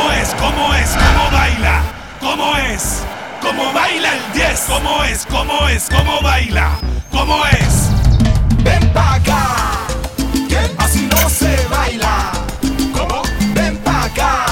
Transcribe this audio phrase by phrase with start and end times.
[0.00, 0.34] ¿Cómo es?
[0.40, 0.90] ¿Cómo es?
[0.92, 1.82] ¿Cómo baila?
[2.20, 3.02] ¿Cómo es?
[3.42, 4.64] ¿Cómo baila el 10?
[4.66, 5.26] ¿Cómo es?
[5.26, 5.88] ¿Cómo es?
[5.90, 6.70] ¿Cómo baila?
[7.10, 7.90] ¿Cómo es?
[8.64, 9.46] Ven pa' acá,
[10.78, 12.32] así no se baila.
[12.94, 13.22] ¿Cómo?
[13.52, 14.46] Ven pa' acá.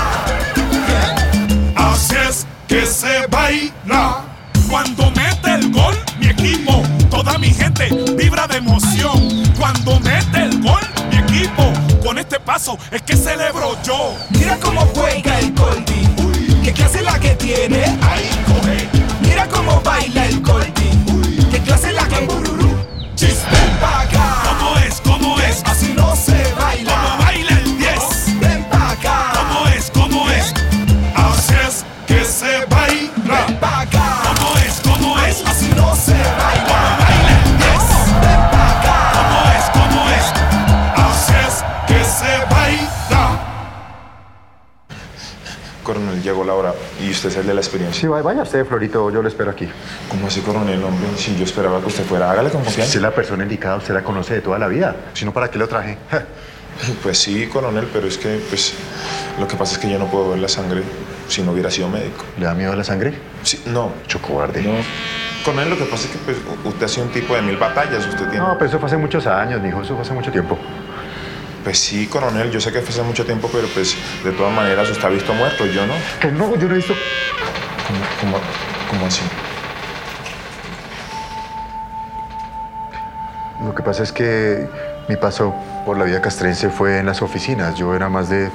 [1.76, 4.24] Así es que se baila.
[4.68, 9.44] Cuando mete el gol, mi equipo, toda mi gente vibra de emoción.
[9.58, 11.72] Cuando mete el gol, mi equipo,
[12.18, 14.14] este paso es que celebro yo.
[14.30, 16.08] Mira cómo juega el Colby.
[16.64, 17.84] ¿Qué clase la que tiene?
[18.02, 18.88] Ahí coge,
[19.22, 20.42] Mira cómo baila el
[47.18, 48.00] usted es el de la experiencia.
[48.00, 49.68] Sí, vaya, usted, Florito, yo lo espero aquí.
[50.08, 51.08] ¿Cómo así, coronel, hombre?
[51.16, 52.96] Si yo esperaba que usted fuera, hágale con Usted confianza.
[52.96, 54.94] es la persona indicada, usted la conoce de toda la vida.
[55.14, 55.98] Si no, ¿para qué lo traje?
[57.02, 58.74] Pues sí, coronel, pero es que, pues,
[59.40, 60.82] lo que pasa es que yo no puedo ver la sangre
[61.28, 62.24] si no hubiera sido médico.
[62.38, 63.14] ¿Le da miedo la sangre?
[63.42, 64.62] Sí, no, Mucho cobarde.
[64.62, 64.72] no.
[65.44, 68.06] Coronel, lo que pasa es que, pues, usted ha sido un tipo de mil batallas,
[68.06, 68.38] usted tiene...
[68.38, 70.56] No, pero eso fue hace muchos años, mijo, eso fue hace mucho tiempo.
[71.68, 74.88] Pues sí, coronel, yo sé que fue hace mucho tiempo, pero pues, de todas maneras,
[74.88, 75.92] usted ha visto muerto, yo no.
[76.18, 76.94] Que no, yo no he visto.
[77.86, 78.00] ¿Cómo,
[78.38, 78.44] cómo,
[78.88, 79.20] cómo así?
[83.62, 84.66] Lo que pasa es que
[85.10, 87.74] mi paso por la vida castrense fue en las oficinas.
[87.74, 88.48] Yo era más de.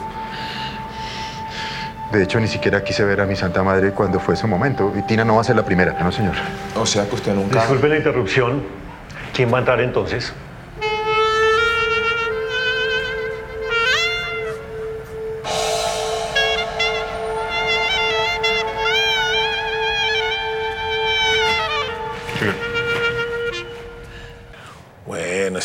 [2.13, 4.91] De hecho, ni siquiera quise ver a mi Santa Madre cuando fue ese momento.
[4.97, 6.33] Y Tina no va a ser la primera, ¿no, señor?
[6.75, 7.59] O sea que usted nunca...
[7.59, 8.63] Disculpe la interrupción.
[9.35, 10.33] ¿Quién va a entrar entonces?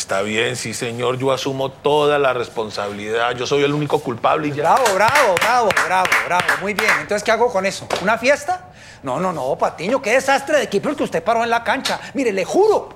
[0.09, 1.19] Está bien, sí, señor.
[1.19, 3.35] Yo asumo toda la responsabilidad.
[3.35, 4.63] Yo soy el único culpable y ya.
[4.63, 6.43] Bravo, bravo, bravo, bravo, bravo.
[6.61, 6.89] Muy bien.
[7.01, 7.87] Entonces, ¿qué hago con eso?
[8.01, 8.69] ¿Una fiesta?
[9.03, 10.01] No, no, no, Patiño.
[10.01, 11.99] Qué desastre de equipo el que usted paró en la cancha.
[12.15, 12.89] Mire, le juro,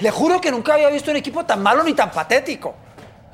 [0.00, 2.74] le juro que nunca había visto un equipo tan malo ni tan patético.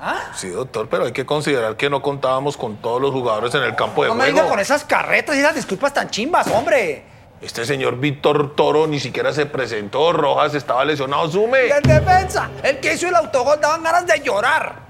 [0.01, 0.31] ¿Ah?
[0.37, 3.75] Sí, doctor, pero hay que considerar que no contábamos con todos los jugadores en el
[3.75, 4.37] campo de No me juego.
[4.39, 7.05] diga con esas carretas y esas disculpas tan chimbas, hombre.
[7.41, 10.13] Este señor Víctor Toro ni siquiera se presentó.
[10.13, 11.31] Rojas estaba lesionado.
[11.31, 11.69] ¡Sume!
[11.69, 14.85] El defensa, el que hizo el autogol, daban ganas de llorar.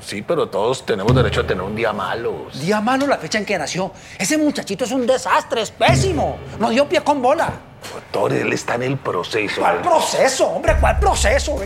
[0.00, 2.46] Sí, pero todos tenemos derecho a tener un día malo.
[2.54, 3.92] Día malo la fecha en que nació.
[4.18, 6.38] Ese muchachito es un desastre, es pésimo.
[6.58, 7.50] No dio pie con bola.
[7.92, 9.60] Doctor, él está en el proceso.
[9.60, 10.76] ¿Cuál proceso, hombre?
[10.78, 11.56] ¿Cuál proceso?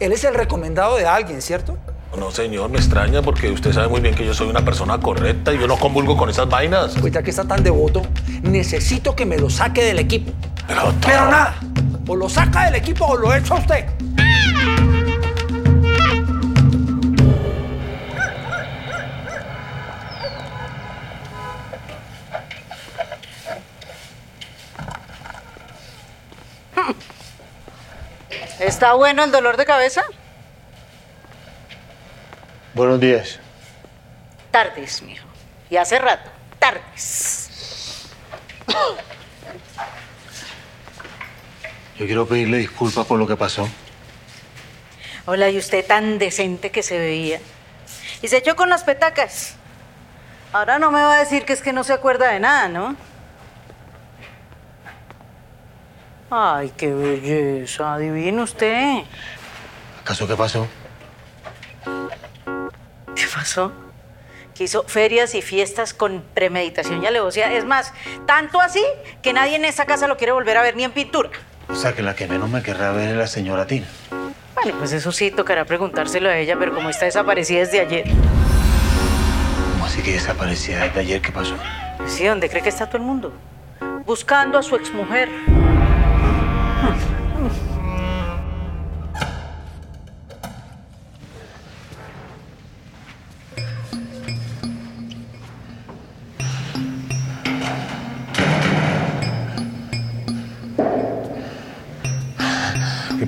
[0.00, 1.76] Él es el recomendado de alguien, ¿cierto?
[2.18, 5.54] No, señor, me extraña porque usted sabe muy bien que yo soy una persona correcta
[5.54, 6.96] y yo no convulgo con esas vainas.
[7.00, 8.02] Pues ya que está tan devoto,
[8.42, 10.32] necesito que me lo saque del equipo.
[10.66, 11.54] Pero, doctor, Pero nada,
[12.08, 13.86] o lo saca del equipo o lo echo a usted.
[28.58, 30.02] ¿Está bueno el dolor de cabeza?
[32.74, 33.40] Buenos días.
[34.50, 35.26] Tardes, mijo.
[35.70, 36.30] Y hace rato.
[36.58, 38.08] Tardes.
[41.98, 43.68] Yo quiero pedirle disculpas por lo que pasó.
[45.26, 47.40] Hola, y usted tan decente que se veía.
[48.22, 49.56] Y se echó con las petacas.
[50.52, 52.96] Ahora no me va a decir que es que no se acuerda de nada, ¿no?
[56.30, 57.94] Ay, qué belleza.
[57.94, 59.02] Adivine usted.
[60.02, 60.66] ¿Acaso qué pasó?
[63.48, 63.72] ¿Qué pasó?
[64.54, 67.52] que hizo ferias y fiestas con premeditación y alevosía.
[67.52, 67.94] Es más,
[68.26, 68.84] tanto así
[69.22, 71.30] que nadie en esa casa lo quiere volver a ver ni en pintura.
[71.68, 73.86] O sea, que la que menos me querrá ver es la señora Tina.
[74.54, 78.04] Bueno, pues eso sí, tocará preguntárselo a ella, pero como está desaparecida desde ayer.
[79.74, 81.22] ¿Cómo así que desaparecida desde ayer?
[81.22, 81.54] ¿Qué pasó?
[82.06, 83.32] Sí, ¿dónde cree que está todo el mundo?
[84.04, 85.28] Buscando a su exmujer.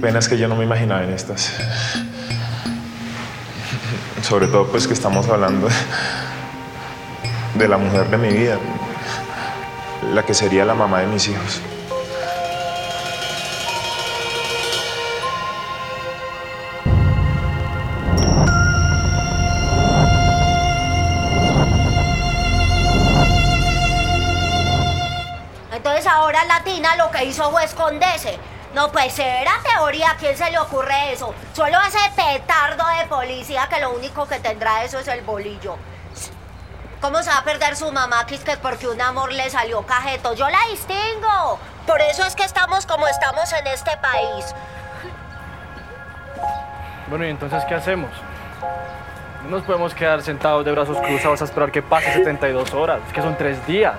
[0.01, 1.53] Pena es que yo no me imaginaba en estas.
[4.23, 5.69] Sobre todo pues que estamos hablando
[7.55, 8.59] de la mujer de mi vida,
[10.15, 11.61] la que sería la mamá de mis hijos.
[25.73, 28.39] Entonces ahora la Tina lo que hizo fue esconderse.
[28.75, 31.35] No, pues era teoría, ¿a quién se le ocurre eso?
[31.55, 35.77] Solo ese petardo de policía que lo único que tendrá eso es el bolillo.
[37.01, 39.83] ¿Cómo se va a perder su mamá que es que porque un amor le salió
[39.83, 40.35] cajeto?
[40.35, 41.59] Yo la distingo.
[41.87, 44.55] Por eso es que estamos como estamos en este país.
[47.09, 48.11] Bueno, ¿y entonces qué hacemos?
[49.45, 53.01] No nos podemos quedar sentados de brazos cruzados a esperar que pase 72 horas.
[53.09, 53.95] Es que son tres días.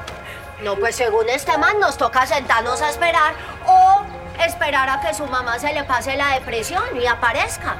[0.63, 3.33] No, pues según este man nos toca sentarnos a esperar
[3.65, 4.03] o
[4.39, 7.75] esperar a que su mamá se le pase la depresión y aparezca.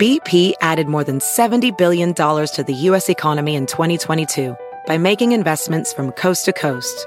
[0.00, 3.08] BP added more than $70 billion to the U.S.
[3.08, 4.56] economy in 2022
[4.86, 7.06] by making investments from coast to coast.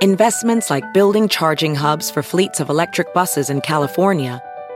[0.00, 4.42] Investments like building charging hubs for fleets of electric buses in California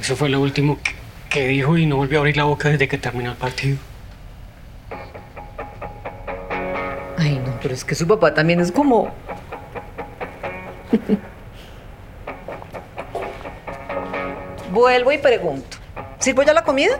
[0.00, 0.92] Eso fue lo último que,
[1.28, 3.78] que dijo y no volvió a abrir la boca desde que terminó el partido.
[7.16, 9.12] Ay, no, pero es que su papá también es como...
[14.70, 15.78] Vuelvo y pregunto.
[16.18, 16.98] ¿Sirvo ya la comida?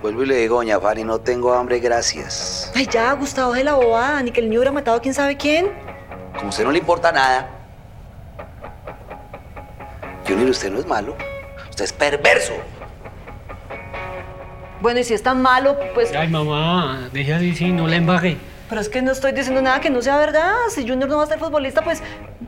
[0.00, 2.70] Vuelvo y le digo, doña Fari, no tengo hambre, gracias.
[2.74, 5.36] Ay, ya, Gustavo de la bobada, ni que el niño hubiera matado a quién sabe
[5.36, 5.72] quién.
[6.34, 7.48] Como a usted no le importa nada.
[10.28, 11.16] Junior, usted no es malo.
[11.74, 12.52] Usted es perverso.
[14.80, 16.14] Bueno, y si es tan malo, pues...
[16.14, 18.36] Ay, mamá, deje así, sí, no la embarré.
[18.68, 20.54] Pero es que no estoy diciendo nada que no sea verdad.
[20.70, 22.00] Si Junior no va a ser futbolista, pues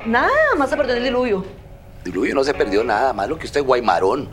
[0.04, 1.44] nada, más se perdió en el diluvio.
[2.04, 4.28] Diluvio no se perdió nada, más lo que usted es guaymarón.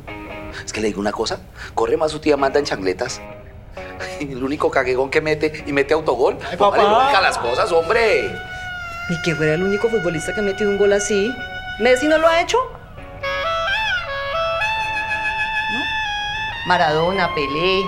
[0.64, 1.40] Es que le digo una cosa,
[1.74, 3.20] corre más su tía manda en chancletas.
[4.20, 6.38] El único caguegón que mete y mete autogol.
[6.52, 8.30] Ay, Póngale a las cosas, hombre.
[9.10, 11.34] Ni que fuera el único futbolista que ha metido un gol así.
[11.80, 12.60] ¿Messi no lo ha hecho?
[16.66, 17.84] Maradona, Pelé.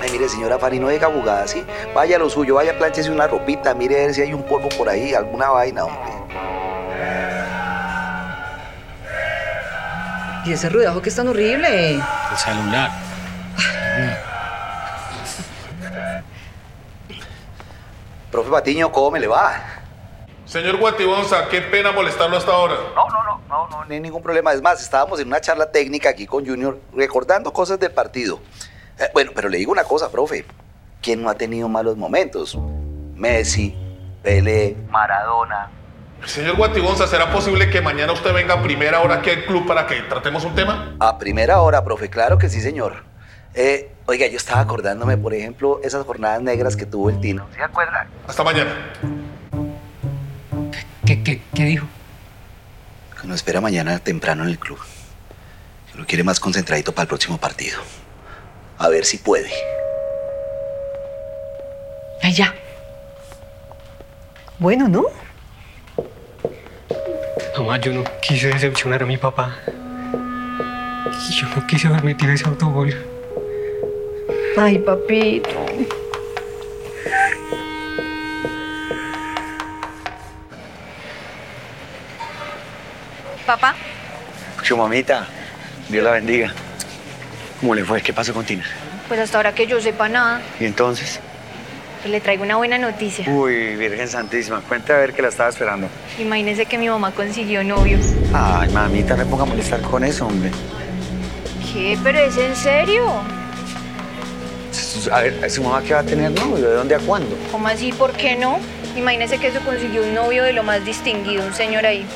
[0.00, 1.64] Ay, mire, señora Fari, no deja jugada, ¿sí?
[1.94, 4.88] Vaya lo suyo, vaya, plánchese una ropita, mire a ver si hay un polvo por
[4.88, 6.12] ahí, alguna vaina, hombre.
[10.44, 11.94] Y ese ruidajo que es tan horrible.
[11.94, 12.90] El celular.
[18.32, 19.54] Profe Patiño, ¿cómo me le va?
[20.46, 22.74] Señor Guatibonza, qué pena molestarlo hasta ahora.
[22.94, 23.08] No,
[23.52, 24.52] no, no, no, hay ningún problema.
[24.52, 28.40] Es más, estábamos en una charla técnica aquí con Junior, recordando cosas del partido.
[28.98, 30.46] Eh, bueno, pero le digo una cosa, profe.
[31.02, 32.58] ¿Quién no ha tenido malos momentos?
[33.14, 33.76] Messi,
[34.22, 35.68] Pelé, Maradona.
[36.24, 39.86] Señor Guatibonza, ¿será posible que mañana usted venga a primera hora aquí al club para
[39.86, 40.96] que tratemos un tema?
[41.00, 43.02] A primera hora, profe, claro que sí, señor.
[43.54, 47.46] Eh, oiga, yo estaba acordándome, por ejemplo, esas jornadas negras que tuvo el Tino.
[47.54, 48.06] ¿Se acuerda?
[48.26, 48.70] Hasta mañana.
[51.04, 51.86] ¿Qué, qué, qué dijo?
[53.22, 54.78] Que nos espera mañana temprano en el club.
[55.90, 57.78] Que lo quiere más concentradito para el próximo partido.
[58.78, 59.48] A ver si puede.
[62.20, 62.52] Ay, ya.
[64.58, 65.04] Bueno, ¿no?
[67.56, 69.56] Mamá, yo no quise decepcionar a mi papá.
[71.40, 72.92] Yo no quise haber metido ese autogol.
[74.56, 75.48] Ay, papito.
[83.46, 83.74] Papá,
[84.62, 85.26] Su mamita,
[85.88, 86.52] Dios la bendiga.
[87.60, 88.00] ¿Cómo le fue?
[88.02, 88.64] ¿Qué pasó con Tina?
[89.08, 91.20] pues hasta ahora que yo sepa nada, ¿Y entonces?
[92.00, 93.28] pues le traigo una buena noticia.
[93.28, 95.86] Uy, Virgen Santísima, cuenta a ver que la estaba esperando.
[96.18, 97.98] Imagínese que mi mamá consiguió novio.
[98.32, 100.50] Ay, mamita, no me ponga a molestar con eso, hombre.
[101.72, 101.98] ¿Qué?
[102.02, 103.04] ¿Pero es en serio?
[105.12, 106.68] A ver, ¿su mamá qué va a tener novio?
[106.68, 107.36] ¿De dónde a cuándo?
[107.50, 107.92] ¿Cómo así?
[107.92, 108.58] ¿Por qué no?
[108.96, 112.06] Imagínese que se consiguió un novio de lo más distinguido, un señor ahí.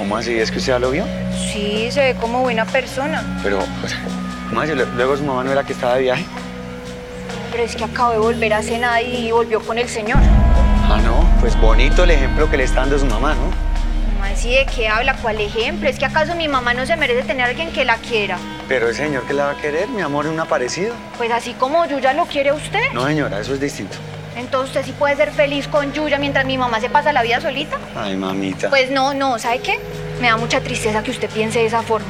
[0.00, 0.32] ¿Cómo así?
[0.38, 1.04] ¿Es que usted ya lo vio?
[1.52, 3.22] Sí, se ve como buena persona.
[3.42, 3.94] Pero, pues,
[4.48, 4.72] ¿cómo así?
[4.96, 6.24] Luego su mamá no era que estaba de viaje.
[7.52, 10.16] Pero es que acabo de volver a cenar y volvió con el señor.
[10.88, 13.42] Ah, no, pues bonito el ejemplo que le está dando su mamá, ¿no?
[14.14, 14.54] ¿Cómo así?
[14.54, 15.16] ¿De qué habla?
[15.20, 15.86] ¿Cuál ejemplo?
[15.86, 18.38] ¿Es que acaso mi mamá no se merece tener a alguien que la quiera?
[18.68, 20.94] Pero el señor que la va a querer, mi amor, es un aparecido.
[21.18, 22.90] Pues así como Yuya lo quiere usted.
[22.94, 23.98] No, señora, eso es distinto.
[24.36, 27.40] Entonces usted sí puede ser feliz con Yuya mientras mi mamá se pasa la vida
[27.40, 27.78] solita.
[27.96, 28.70] Ay, mamita.
[28.70, 29.78] Pues no, no, ¿sabe qué?
[30.20, 32.08] Me da mucha tristeza que usted piense de esa forma.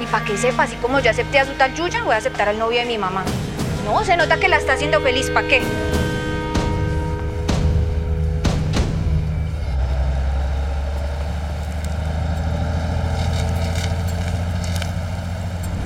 [0.00, 2.48] Y para que sepa, así como yo acepté a su tal Yuya, voy a aceptar
[2.48, 3.24] al novio de mi mamá.
[3.84, 5.62] No, se nota que la está haciendo feliz, ¿para qué?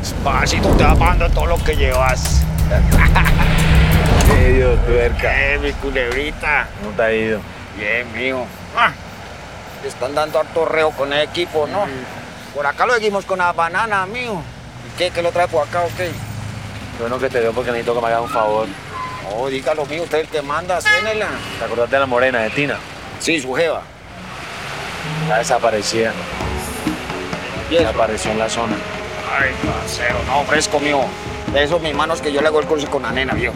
[0.00, 2.42] Despacito, te va pagando todo lo que llevas.
[4.38, 5.52] ¿Qué Dios, tuerca?
[5.52, 6.68] Eh, mi culebrita.
[6.82, 7.40] ¿Cómo te ha ido?
[7.76, 8.46] Bien, mijo.
[8.76, 8.92] Ah,
[9.82, 11.86] le están dando harto reo con el equipo, ¿no?
[12.54, 14.42] Por acá lo seguimos con las bananas, mijo.
[14.86, 15.10] ¿Y qué?
[15.10, 16.10] ¿Qué lo trae por acá o qué?
[16.98, 18.66] Bueno, que te veo porque necesito que me hagas un favor.
[19.24, 20.04] No, dígalo, mijo.
[20.04, 21.28] Usted es el que manda, cénela.
[21.58, 22.76] ¿Te acordás de la morena, de Tina?
[23.20, 23.82] Sí, su jeva.
[25.22, 26.12] Está desaparecida.
[27.70, 28.76] Desapareció en la zona.
[29.38, 31.06] Ay, parcero, no, fresco, mijo.
[31.52, 33.54] De esos mis manos que yo le hago el cruce con la nena, viejo.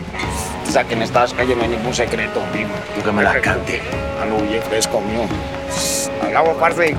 [0.74, 2.72] O sea, que en estas calles no hay ningún secreto, mijo.
[2.96, 3.80] Tú que me la cante.
[4.20, 5.22] Algo bien fresco, mijo.
[6.20, 6.96] Hablamos, parce.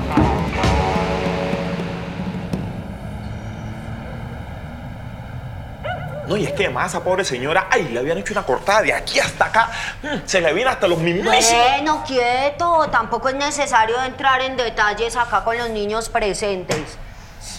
[6.26, 8.80] No, y es que además a esa pobre señora, ay, le habían hecho una cortada
[8.80, 9.70] de aquí hasta acá.
[10.02, 11.62] Mm, Se le viene hasta los mismísimos.
[11.74, 12.88] Bueno, quieto.
[12.90, 16.96] Tampoco es necesario entrar en detalles acá con los niños presentes.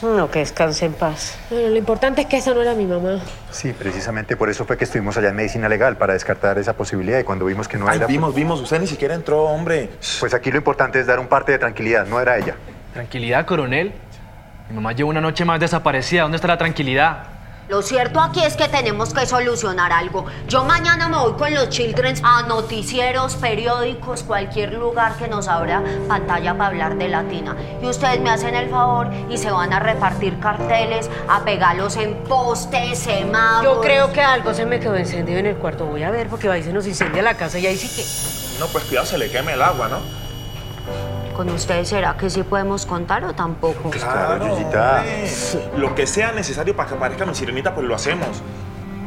[0.03, 1.37] No, que descanse en paz.
[1.49, 3.19] Bueno, lo importante es que esa no era mi mamá.
[3.51, 7.19] Sí, precisamente por eso fue que estuvimos allá en medicina legal, para descartar esa posibilidad.
[7.19, 8.05] Y cuando vimos que no Ay, era.
[8.07, 9.89] vimos, vimos, usted ni siquiera entró, hombre.
[10.19, 12.55] Pues aquí lo importante es dar un parte de tranquilidad, no era ella.
[12.93, 13.93] Tranquilidad, coronel.
[14.69, 16.23] Mi mamá lleva una noche más desaparecida.
[16.23, 17.23] ¿Dónde está la tranquilidad?
[17.69, 20.25] Lo cierto aquí es que tenemos que solucionar algo.
[20.47, 25.83] Yo mañana me voy con los children a noticieros, periódicos, cualquier lugar que nos abra
[26.07, 27.57] pantalla para hablar de Latina.
[27.81, 32.15] Y ustedes me hacen el favor y se van a repartir carteles, a pegarlos en
[32.23, 33.75] postes, semáforos.
[33.75, 35.85] Yo creo que algo se me quedó encendido en el cuarto.
[35.85, 38.59] Voy a ver porque ahí se nos incendia la casa y ahí sí que.
[38.61, 40.26] No, pues cuidado, se le queme el agua, ¿no?
[41.37, 43.91] ¿Con ustedes será que sí podemos contar o tampoco?
[43.91, 45.29] Claro, hombre.
[45.77, 48.41] Lo que sea necesario para que aparezca mi sirenita, pues lo hacemos.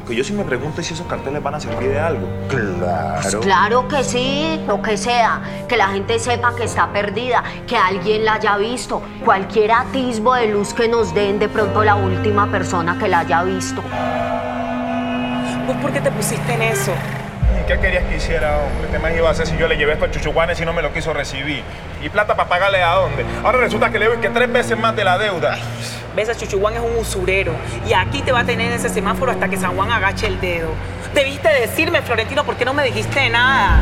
[0.07, 2.29] Que yo sí me pregunto si esos carteles van a servir de algo.
[2.49, 5.41] Pues claro que sí, lo que sea.
[5.67, 9.03] Que la gente sepa que está perdida, que alguien la haya visto.
[9.25, 13.43] Cualquier atisbo de luz que nos den, de pronto la última persona que la haya
[13.43, 13.83] visto.
[15.67, 16.93] ¿Vos por qué te pusiste en eso?
[17.71, 18.89] ¿Y qué querías que hiciera, hombre?
[18.91, 20.93] ¿Qué más iba a hacer si yo le llevé estos chuchuguanes y no me lo
[20.93, 21.63] quiso recibir?
[22.03, 23.25] ¿Y plata para pagarle a dónde?
[23.45, 25.57] Ahora resulta que le doy que tres veces más de la deuda.
[26.17, 27.53] Ves, a Chuchuguán es un usurero
[27.89, 30.41] y aquí te va a tener en ese semáforo hasta que San Juan agache el
[30.41, 30.71] dedo.
[31.15, 33.81] Debiste decirme, Florentino, ¿por qué no me dijiste nada?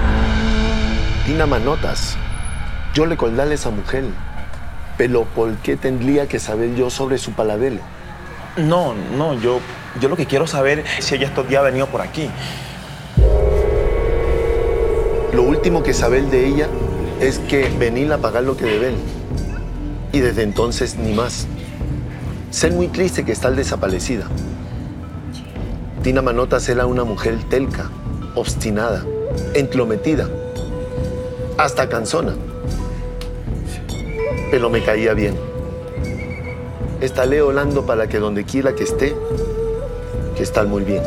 [1.24, 2.18] Tina Manotas,
[2.92, 4.04] yo le colgale a esa mujer,
[4.98, 7.80] pero ¿por qué tendría que saber yo sobre su paladelo?
[8.58, 9.60] No, no, yo,
[9.98, 12.28] yo lo que quiero saber es si ella estos días ha venido por aquí.
[15.32, 16.68] Lo último que saber de ella
[17.20, 18.94] es que venir a pagar lo que deben.
[20.12, 21.46] Y desde entonces ni más.
[22.50, 24.26] Ser muy triste que está desaparecida.
[26.02, 27.90] Tina Manotas era una mujer telca,
[28.34, 29.04] obstinada,
[29.52, 30.28] entrometida,
[31.58, 32.34] hasta cansona.
[34.50, 35.34] Pero me caía bien.
[37.02, 39.14] Estaré orando para que donde quiera que esté,
[40.36, 41.02] que está muy bien.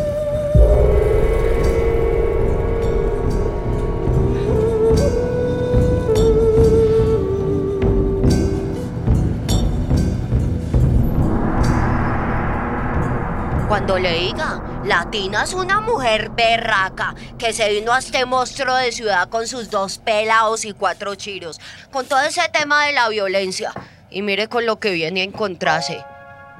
[13.71, 18.91] Cuando le diga, Latina es una mujer berraca que se vino a este monstruo de
[18.91, 21.57] ciudad con sus dos pelados y cuatro chiros,
[21.89, 23.71] con todo ese tema de la violencia.
[24.09, 26.03] Y mire con lo que viene a encontrarse.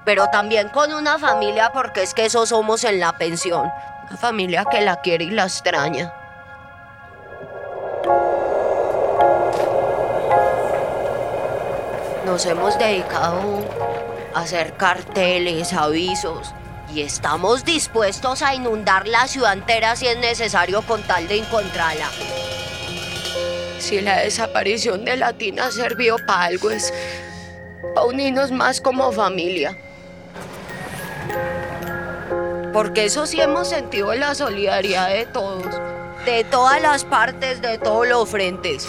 [0.05, 3.69] Pero también con una familia, porque es que eso somos en la pensión.
[4.07, 6.13] Una familia que la quiere y la extraña.
[12.25, 13.65] Nos hemos dedicado
[14.33, 16.53] a hacer carteles, avisos,
[16.93, 22.09] y estamos dispuestos a inundar la ciudad entera si es necesario con tal de encontrarla.
[23.79, 26.93] Si la desaparición de Latina sirvió para algo es
[27.95, 29.77] para unirnos más como familia.
[32.73, 35.65] Porque eso sí hemos sentido la solidaridad de todos,
[36.25, 38.87] de todas las partes, de todos los frentes.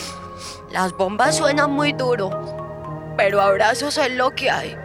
[0.70, 2.30] Las bombas suenan muy duro,
[3.16, 4.76] pero abrazos es lo que hay.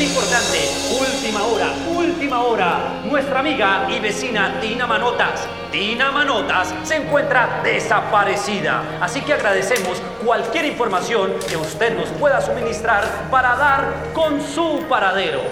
[0.00, 3.02] Importante, última hora, última hora.
[3.04, 8.82] Nuestra amiga y vecina Dina Manotas, Dina Manotas, se encuentra desaparecida.
[8.98, 15.42] Así que agradecemos cualquier información que usted nos pueda suministrar para dar con su paradero.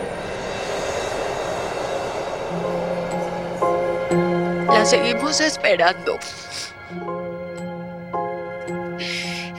[4.72, 6.18] La seguimos esperando.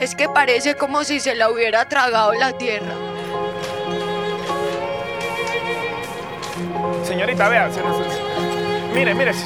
[0.00, 3.09] Es que parece como si se la hubiera tragado la tierra.
[7.10, 7.68] Señorita, vea.
[7.72, 7.82] se-
[8.94, 9.44] mire, mire, si,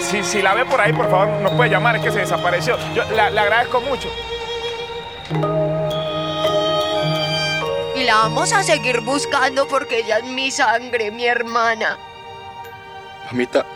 [0.00, 2.78] si, si la ve por ahí, por favor, nos puede llamar, es que se desapareció.
[2.94, 4.08] Yo la- le agradezco mucho.
[7.94, 11.98] Y la vamos a seguir buscando porque ella es mi sangre, mi hermana.
[13.26, 13.66] Mamita,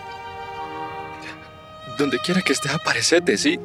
[1.99, 3.59] donde quiera que estés, aparecete, ¿sí?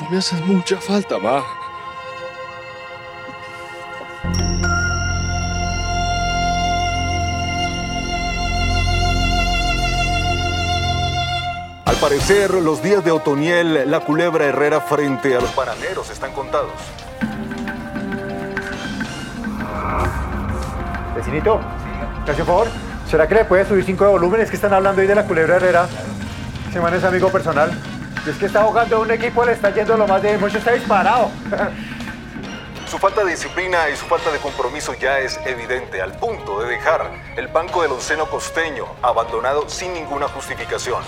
[0.00, 1.44] No me haces mucha falta, ma.
[11.92, 16.72] Al parecer, los días de Otoniel, la culebra Herrera frente a los bananeros están contados.
[21.14, 21.60] Vecinito,
[22.24, 22.68] ¿me hace un favor?
[23.10, 24.40] ¿Será que le puede subir cinco de volumen?
[24.40, 25.86] Es que están hablando ahí de la culebra Herrera.
[26.70, 27.70] Ese man es amigo personal.
[28.26, 30.72] Y es que está jugando un equipo, le está yendo lo más de mucho, está
[30.72, 31.28] disparado.
[32.90, 36.70] Su falta de disciplina y su falta de compromiso ya es evidente, al punto de
[36.70, 41.02] dejar el banco del onceno costeño abandonado sin ninguna justificación.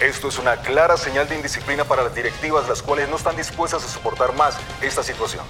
[0.00, 3.84] Esto es una clara señal de indisciplina para las directivas, las cuales no están dispuestas
[3.84, 5.44] a soportar más esta situación.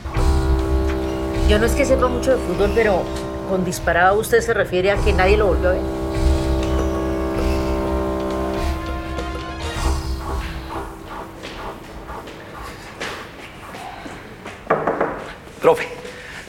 [1.49, 3.05] Yo no es que sepa mucho de fútbol, pero
[3.49, 5.83] con disparado usted se refiere a que nadie lo volvió a ver.
[15.61, 15.87] Profe,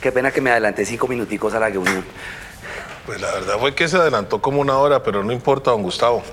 [0.01, 2.03] qué pena que me adelanté cinco minuticos a la reunión.
[3.05, 6.23] Pues la verdad fue que se adelantó como una hora, pero no importa, don Gustavo.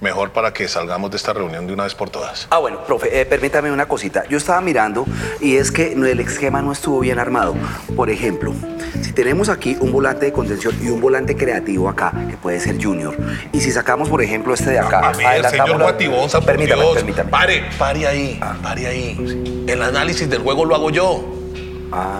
[0.00, 2.46] Mejor para que salgamos de esta reunión de una vez por todas.
[2.50, 4.24] Ah, bueno, profe, eh, permítame una cosita.
[4.28, 5.06] Yo estaba mirando
[5.40, 7.54] y es que el esquema no estuvo bien armado.
[7.96, 8.52] Por ejemplo,
[9.00, 12.76] si tenemos aquí un volante de contención y un volante creativo acá, que puede ser
[12.82, 13.16] Junior,
[13.52, 16.82] y si sacamos, por ejemplo, este de acá, A ver, adelantamos señor Guatibonza, por permítame,
[16.82, 16.94] Dios.
[16.96, 17.30] permítame.
[17.30, 19.64] Pare, pare ahí, pare ahí.
[19.66, 21.24] El análisis del juego lo hago yo.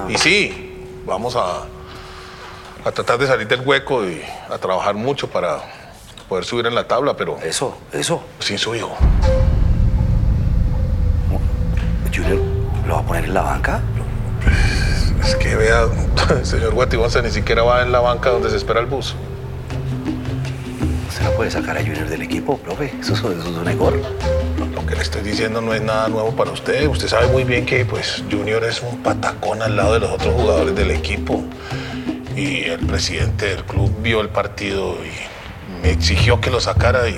[0.08, 1.64] Y sí, vamos a,
[2.88, 5.58] a tratar de salir del hueco y a trabajar mucho para
[6.28, 7.38] poder subir en la tabla, pero...
[7.42, 8.22] Eso, eso.
[8.40, 8.96] Sin su hijo.
[12.14, 12.38] Junior,
[12.86, 13.80] ¿lo va a poner en la banca?
[15.22, 15.86] Es que vea,
[16.42, 19.14] señor Guatibonza ni siquiera va en la banca donde se espera el bus.
[21.14, 22.92] Se la puede sacar a Junior del equipo, profe.
[23.00, 24.00] Eso, es- eso es un error.
[24.74, 26.86] Lo que le estoy diciendo no es nada nuevo para usted.
[26.88, 30.34] Usted sabe muy bien que pues Junior es un patacón al lado de los otros
[30.34, 31.42] jugadores del equipo.
[32.36, 35.10] Y el presidente del club vio el partido y
[35.86, 37.16] me exigió que lo sacara y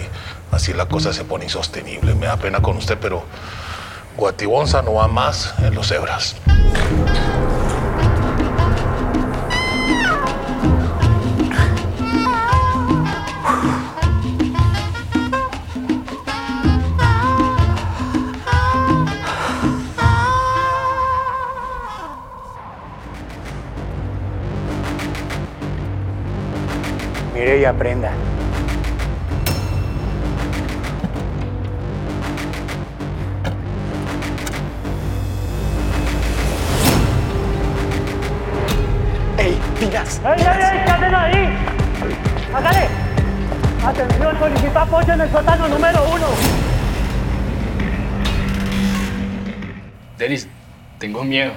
[0.52, 2.14] así la cosa se pone insostenible.
[2.14, 3.24] Me da pena con usted, pero
[4.14, 6.36] Guatibonza no va más en los cebras.
[27.32, 28.27] Mire y aprenda.
[44.78, 46.26] Solicita apoyo en el sótano número uno.
[50.16, 50.48] Denis,
[50.98, 51.52] tengo miedo.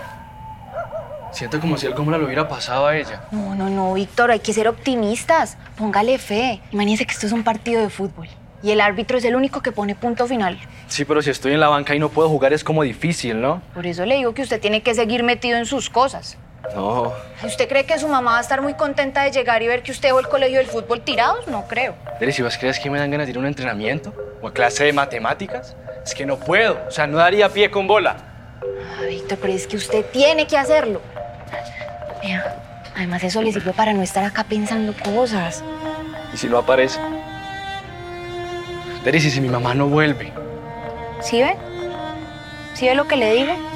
[1.32, 3.22] Siento como si algo me lo hubiera pasado a ella.
[3.32, 5.58] No, no, no, Víctor, hay que ser optimistas.
[5.78, 6.62] Póngale fe.
[6.72, 8.28] Imagínese que esto es un partido de fútbol
[8.64, 10.60] y el árbitro es el único que pone punto final.
[10.88, 13.62] Sí, pero si estoy en la banca y no puedo jugar es como difícil, ¿no?
[13.74, 16.38] Por eso le digo que usted tiene que seguir metido en sus cosas.
[16.76, 17.14] No.
[17.44, 19.92] ¿Usted cree que su mamá va a estar muy contenta de llegar y ver que
[19.92, 21.48] usted dejó el colegio del fútbol tirados?
[21.48, 21.96] No creo.
[22.20, 24.54] Denis, si vos crees que me dan ganas de ir a un entrenamiento o a
[24.54, 26.80] clase de matemáticas, es que no puedo.
[26.88, 28.16] O sea, no daría pie con bola.
[28.62, 31.02] Ah, Víctor, pero es que usted tiene que hacerlo.
[32.24, 32.56] Vea,
[32.96, 35.64] además eso le sirve para no estar acá pensando cosas.
[36.34, 37.00] ¿Y si no aparece?
[39.14, 40.32] ¿y si mi mamá no vuelve?
[41.22, 41.56] ¿Sí ve?
[42.76, 43.71] ¿Sí ve lo que le digo?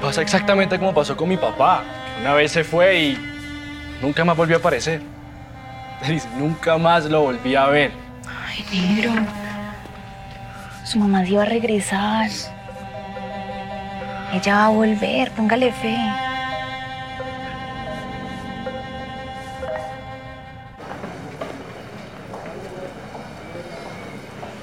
[0.00, 1.82] Pasa exactamente como pasó con mi papá.
[2.14, 3.18] que Una vez se fue y
[4.00, 5.02] nunca más volvió a aparecer.
[6.38, 7.90] Nunca más lo volví a ver.
[8.46, 9.12] Ay, negro.
[10.84, 12.30] Su mamá sí va a regresar.
[14.32, 15.96] Ella va a volver, póngale fe.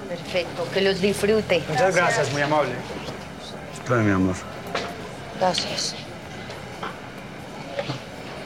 [0.07, 1.63] Perfecto, que los disfrute.
[1.67, 2.71] Muchas gracias, muy amable.
[3.85, 4.54] Trae, mi amor.
[5.45, 5.93] Gracias.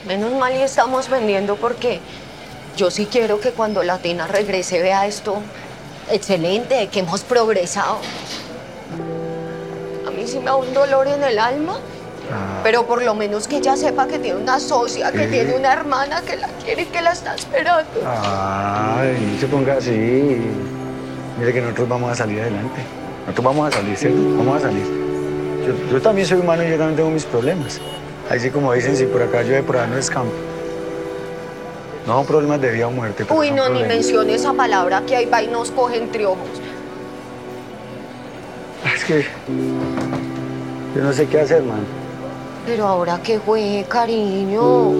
[0.06, 2.02] Menos mal y estamos vendiendo porque
[2.76, 5.38] yo sí quiero que cuando la Tina regrese vea esto
[6.12, 8.00] excelente, que hemos progresado.
[10.06, 11.78] A mí sí me da un dolor en el alma,
[12.64, 16.22] pero por lo menos que ella sepa que tiene una socia, que tiene una hermana
[16.22, 17.90] que la quiere y que la está esperando.
[18.06, 20.42] Ay, se ponga así.
[21.40, 22.82] Mire que nosotros vamos a salir adelante.
[23.22, 24.20] Nosotros vamos a salir, ¿cierto?
[24.38, 25.09] Vamos a salir.
[25.70, 27.80] Yo, yo también soy humano y yo también tengo mis problemas.
[28.28, 30.34] Ahí sí, como dicen, si por acá llueve, por allá no es campo.
[32.08, 33.24] No son problemas de vida o muerte.
[33.30, 36.50] Uy, no, ni mencione esa palabra que ahí va y nos coge entre ojos.
[38.96, 39.26] Es que
[40.96, 41.86] yo no sé qué hacer, man.
[42.66, 44.92] Pero ahora que fue, cariño.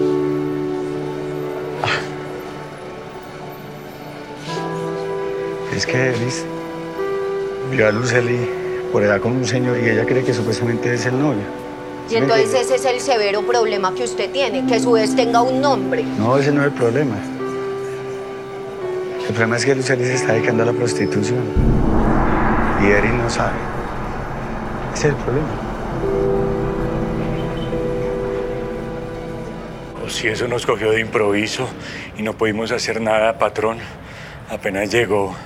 [5.74, 6.44] Es que Elis
[7.72, 8.59] vio a Luceli
[8.92, 11.42] por allá con un señor y ella cree que supuestamente es el novio.
[12.10, 15.60] Y entonces ese es el severo problema que usted tiene, que su ex tenga un
[15.60, 16.02] nombre.
[16.18, 17.16] No, ese no es el problema.
[19.28, 21.44] El problema es que Luceli se está dedicando a la prostitución.
[22.82, 23.52] Y Eris no sabe.
[24.92, 25.48] Ese es el problema.
[30.04, 31.68] O si eso nos cogió de improviso
[32.18, 33.78] y no pudimos hacer nada, patrón.
[34.50, 35.36] Apenas llegó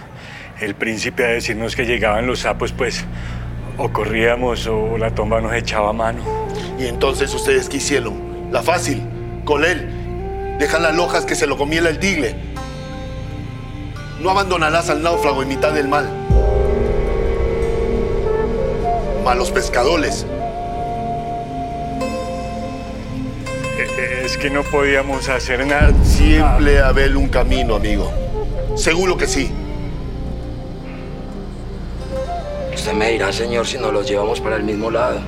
[0.61, 3.05] el príncipe a decirnos que llegaban los sapos, pues
[3.79, 6.23] o corríamos o la tomba nos echaba mano.
[6.79, 8.15] Y entonces ustedes qué hicieron?
[8.51, 9.03] La fácil,
[9.45, 10.57] con él.
[10.59, 12.37] Dejan las lojas que se lo comiera el tigre.
[14.21, 16.09] No abandonarás al náufrago en mitad del mal.
[19.25, 20.27] Malos pescadores.
[23.79, 25.93] Eh, Es que no podíamos hacer nada.
[26.05, 28.11] Siempre haber un camino, amigo.
[28.77, 29.53] Seguro que sí.
[32.85, 35.19] Usted me dirá, señor, si nos los llevamos para el mismo lado.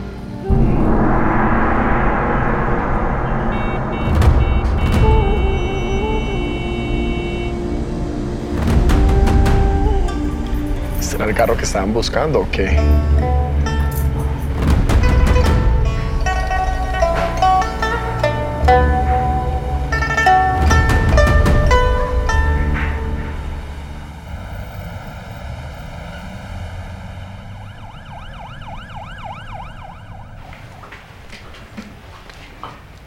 [11.01, 12.79] ¿Este era el carro que estaban buscando o qué?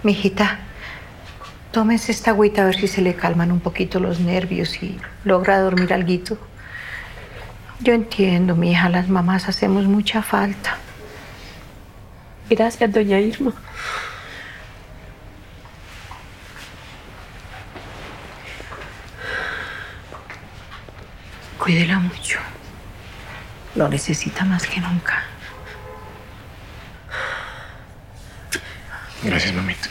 [0.02, 0.60] Mijita,
[1.72, 5.60] tómese esta agüita a ver si se le calman un poquito los nervios y logra
[5.60, 6.38] dormir alguito.
[7.82, 10.78] Yo entiendo, mi hija, las mamás hacemos mucha falta.
[12.50, 13.54] Gracias, doña Irma.
[21.58, 22.40] Cuídela mucho.
[23.76, 25.29] Lo necesita más que nunca.
[29.24, 29.90] Gracias, mamita.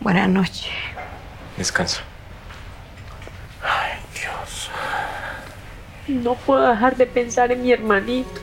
[0.00, 0.66] Buenas noches.
[1.56, 2.02] Descansa.
[4.14, 4.70] Dios.
[6.06, 8.40] No puedo dejar de pensar en mi hermanito.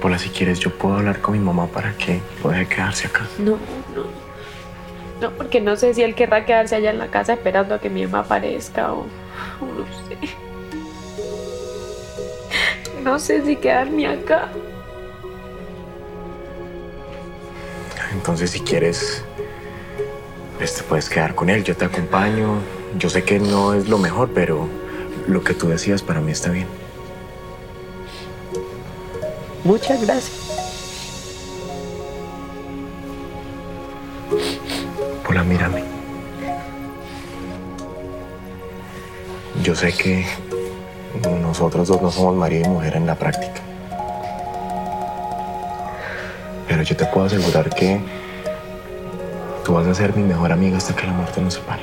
[0.00, 3.26] Pola, si quieres, yo puedo hablar con mi mamá para que pueda quedarse acá.
[3.38, 3.58] No,
[3.94, 4.30] no.
[5.20, 7.90] No, porque no sé si él querrá quedarse allá en la casa esperando a que
[7.90, 10.16] mi mamá aparezca o, o no sé.
[13.02, 14.48] No sé si quedarme acá.
[18.20, 19.24] Entonces, si quieres,
[20.58, 22.60] pues te puedes quedar con él, yo te acompaño.
[22.98, 24.68] Yo sé que no es lo mejor, pero
[25.26, 26.66] lo que tú decías para mí está bien.
[29.64, 30.38] Muchas gracias.
[35.26, 35.82] Pola, mírame.
[39.62, 40.26] Yo sé que
[41.40, 43.69] nosotros dos no somos marido y mujer en la práctica.
[46.70, 48.00] Pero yo te puedo asegurar que
[49.64, 51.82] tú vas a ser mi mejor amiga hasta que la muerte nos separe.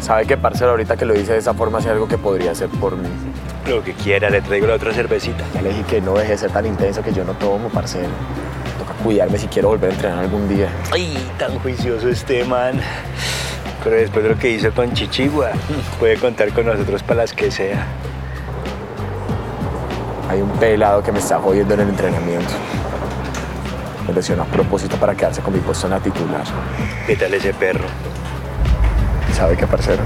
[0.00, 2.70] Sabe que, parcero, ahorita que lo dice de esa forma, hace algo que podría hacer
[2.70, 3.10] por mí.
[3.68, 5.44] Lo que quiera, le traigo la otra cervecita.
[5.52, 8.08] Ya le dije que no deje de ser tan intenso que yo no tomo, parcero.
[8.78, 10.70] Toca cuidarme si quiero volver a entrenar algún día.
[10.90, 12.80] Ay, tan juicioso este man.
[13.84, 15.50] Pero después de lo que hizo con Chichigua,
[15.98, 17.86] puede contar con nosotros para las que sea.
[20.28, 22.52] Hay un pelado que me está jodiendo en el entrenamiento.
[24.06, 26.44] Me lesionó a propósito para quedarse con mi puesto en la titular.
[27.06, 27.84] ¿Qué tal ese perro?
[29.34, 30.02] ¿Sabe qué, parcero?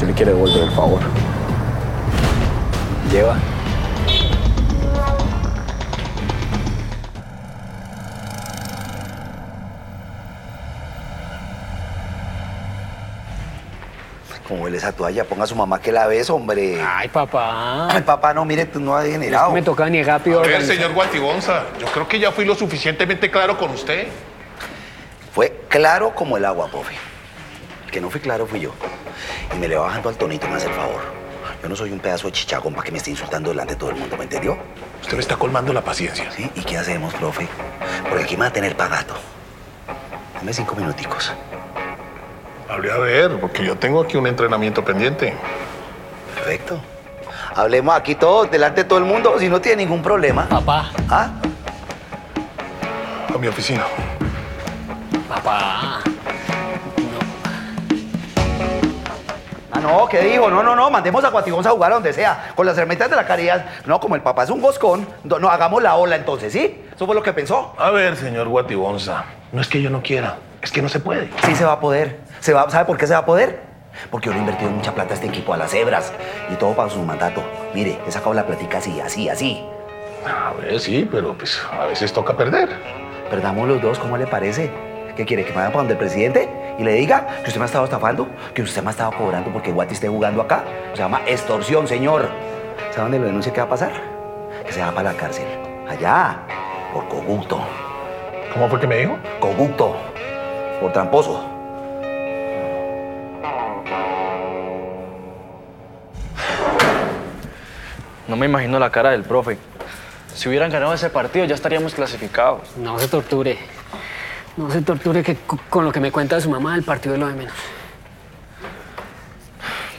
[0.00, 1.00] Yo le quiero devolver el favor.
[3.10, 3.36] Lleva.
[14.78, 15.24] Esa toalla?
[15.24, 16.82] Ponga a su mamá que la ves, hombre.
[16.84, 17.88] Ay, papá.
[17.90, 19.52] Ay, papá, no, mire, tú no has degenerado.
[19.52, 20.40] Me toca ni rápido.
[20.40, 24.08] A ver, señor Guatibonza, yo creo que ya fui lo suficientemente claro con usted.
[25.34, 26.94] Fue claro como el agua, profe.
[27.84, 28.72] El que no fui claro fui yo.
[29.54, 31.00] Y me le va bajando al tonito, me hace el favor.
[31.62, 33.90] Yo no soy un pedazo de chichagón para que me esté insultando delante de todo
[33.90, 34.56] el mundo, ¿me entendió?
[35.02, 36.30] Usted me está colmando la paciencia.
[36.30, 36.50] ¿Sí?
[36.54, 37.48] ¿Y qué hacemos, profe?
[38.08, 39.14] Porque aquí me va a tener pagato.
[40.34, 41.32] Dame cinco minuticos.
[42.68, 45.34] Hable a ver, porque yo tengo aquí un entrenamiento pendiente.
[46.34, 46.78] Perfecto.
[47.54, 50.46] Hablemos aquí todos, delante de todo el mundo, si no tiene ningún problema.
[50.48, 50.90] Papá.
[51.08, 51.30] ¿Ah?
[53.34, 53.84] A mi oficina.
[55.28, 56.02] Papá.
[59.72, 60.50] Ah, no, ¿qué dijo?
[60.50, 63.16] No, no, no, mandemos a Guatigón a jugar a donde sea, con las herramientas de
[63.16, 63.64] la caridad.
[63.86, 66.84] No, como el papá es un goscón, no, no, hagamos la ola entonces, ¿sí?
[66.94, 67.74] Eso fue lo que pensó.
[67.78, 71.30] A ver, señor Guatibonza, no es que yo no quiera, es que no se puede.
[71.44, 72.27] Sí se va a poder.
[72.40, 73.60] Se va, ¿Sabe por qué se va a poder?
[74.10, 76.12] Porque yo le he invertido mucha plata a este equipo, a las hebras,
[76.52, 77.42] y todo para su mandato.
[77.74, 79.64] Mire, he sacado la platica así, así, así.
[80.26, 82.68] A ver, sí, pero pues a veces toca perder.
[83.30, 84.70] Perdamos los dos, ¿cómo le parece?
[85.16, 85.44] ¿Qué quiere?
[85.44, 86.48] ¿Que me vaya para donde el presidente
[86.78, 88.28] y le diga que usted me ha estado estafando?
[88.54, 90.62] ¿Que usted me ha estado cobrando porque Guati esté jugando acá?
[90.92, 92.28] Se llama extorsión, señor.
[92.90, 93.90] ¿Sabe dónde lo denuncia qué va a pasar?
[94.64, 95.46] Que se va para la cárcel.
[95.88, 96.38] Allá,
[96.92, 97.60] por corrupto.
[98.52, 99.18] ¿Cómo fue que me dijo?
[99.40, 99.96] Corrupto.
[100.80, 101.57] Por tramposo.
[108.28, 109.58] No me imagino la cara del profe.
[110.34, 112.60] Si hubieran ganado ese partido ya estaríamos clasificados.
[112.76, 113.58] No se torture.
[114.56, 117.14] No se torture que co- con lo que me cuenta de su mamá el partido
[117.14, 117.54] es lo de menos.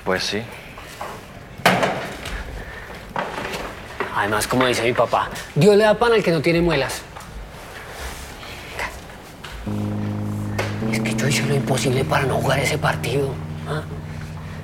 [0.03, 0.41] Pues sí.
[4.15, 7.01] Además, como dice mi papá, Dios le da pan al que no tiene muelas.
[10.91, 13.29] Es que yo hice lo imposible para no jugar ese partido.
[13.67, 13.81] ¿ah?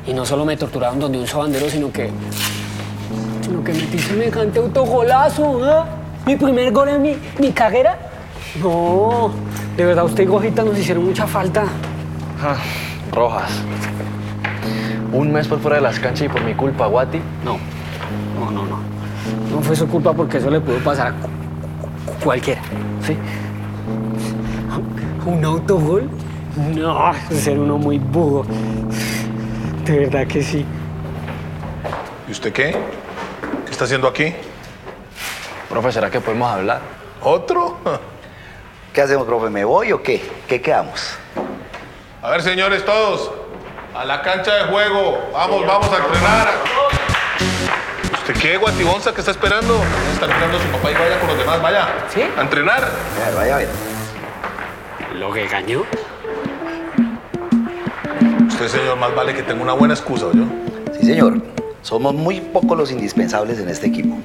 [0.06, 2.12] Y no solo me torturaron donde un sobandero, sino que.
[3.55, 5.59] Sino que metí semejante autogolazo.
[5.63, 5.85] ¿ah?
[6.25, 7.97] Mi primer gol en mi, mi carrera.
[8.61, 9.31] No,
[9.77, 11.63] de verdad, usted y Gojita nos hicieron mucha falta.
[12.41, 12.55] Ah,
[13.11, 13.51] Rojas.
[15.13, 17.19] Un mes por fuera de las canchas y por mi culpa, Guati.
[17.43, 17.57] No,
[18.39, 18.77] no, no, no.
[19.51, 21.27] No fue su culpa porque eso le pudo pasar a cu-
[22.05, 22.61] cu- cualquiera,
[23.05, 23.15] ¿sí?
[25.25, 26.09] ¿Un autogol?
[26.75, 28.45] No, ser uno muy burro.
[29.85, 30.65] De verdad que sí.
[32.27, 32.75] ¿Y usted qué?
[33.75, 34.33] ¿Qué está haciendo aquí?
[35.67, 36.79] Profe, ¿será que podemos hablar?
[37.21, 37.77] ¿Otro?
[38.93, 39.49] ¿Qué hacemos, profe?
[39.49, 40.25] ¿Me voy o qué?
[40.47, 41.17] ¿Qué quedamos?
[42.21, 43.33] A ver, señores, todos,
[43.93, 45.29] a la cancha de juego.
[45.33, 46.47] Vamos, vamos a entrenar.
[48.13, 49.13] ¿Usted qué, Guatibonza?
[49.13, 49.77] ¿Qué está esperando?
[50.13, 51.88] Está esperando a su papá y vaya con los demás, vaya.
[52.13, 52.21] ¿Sí?
[52.21, 52.89] A entrenar.
[53.19, 53.69] Vaya, vaya, vaya.
[55.15, 55.83] ¿Lo que engañó?
[58.47, 60.45] Usted, señor, más vale que tenga una buena excusa, yo.
[60.97, 61.64] Sí, señor.
[61.86, 64.17] Somos muy pocos los indispensables en este equipo.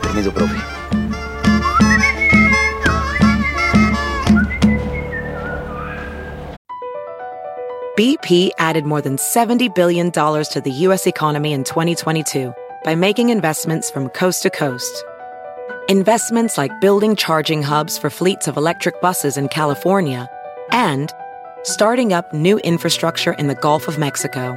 [0.00, 0.56] Permiso, profe.
[7.94, 11.06] BP added more than $70 billion to the U.S.
[11.06, 15.04] economy in 2022 by making investments from coast to coast.
[15.90, 20.26] Investments like building charging hubs for fleets of electric buses in California
[20.72, 21.12] and
[21.64, 24.56] starting up new infrastructure in the Gulf of Mexico.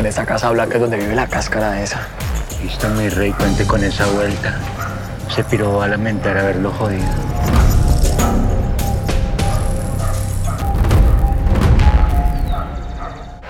[0.00, 2.08] En esa casa blanca es donde vive la cáscara de esa.
[2.62, 4.58] Listo, mi rey, cuente con esa vuelta.
[5.28, 7.04] Se piró va a lamentar haberlo jodido.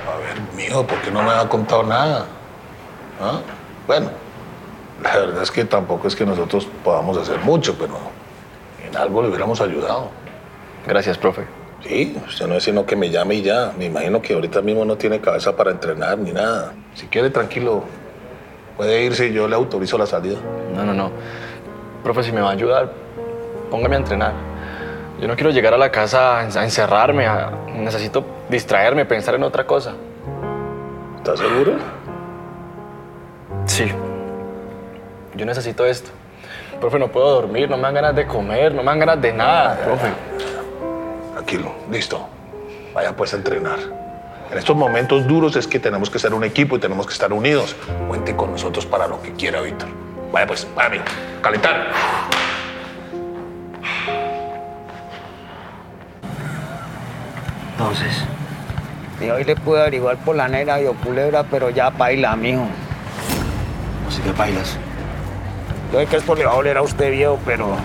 [0.08, 2.26] A ver, mijo, ¿por qué no me ha contado nada?
[3.22, 3.38] ¿Ah?
[3.86, 4.10] Bueno,
[5.04, 7.96] la verdad es que tampoco es que nosotros podamos hacer mucho, pero
[8.84, 10.10] en algo le hubiéramos ayudado.
[10.84, 11.59] Gracias, profe.
[11.82, 13.72] Sí, usted no es sino que me llame y ya.
[13.78, 16.72] Me imagino que ahorita mismo no tiene cabeza para entrenar ni nada.
[16.94, 17.84] Si quiere, tranquilo,
[18.76, 20.38] puede irse y yo le autorizo la salida.
[20.74, 21.10] No, no, no.
[22.04, 22.90] Profe, si me va a ayudar,
[23.70, 24.32] póngame a entrenar.
[25.20, 27.26] Yo no quiero llegar a la casa a encerrarme.
[27.26, 29.94] a- Necesito distraerme, pensar en otra cosa.
[31.18, 31.72] ¿Estás seguro?
[33.66, 33.90] Sí.
[35.34, 36.10] Yo necesito esto.
[36.80, 39.32] Profe, no puedo dormir, no me dan ganas de comer, no me dan ganas de
[39.32, 40.08] nada, profe.
[41.40, 42.28] Tranquilo, listo.
[42.92, 43.78] Vaya pues a entrenar.
[44.52, 47.32] En estos momentos duros es que tenemos que ser un equipo y tenemos que estar
[47.32, 47.74] unidos.
[48.08, 49.88] Cuente con nosotros para lo que quiera, Víctor.
[50.30, 51.04] Vaya pues, vaya, amigo.
[51.40, 51.92] Calentar.
[57.72, 58.22] Entonces,
[59.22, 62.66] y hoy le pude averiguar por la negra y o culebra, pero ya baila, mijo.
[64.06, 64.76] Así que bailas.
[65.90, 67.76] Yo sé que esto le va a oler a usted viejo, pero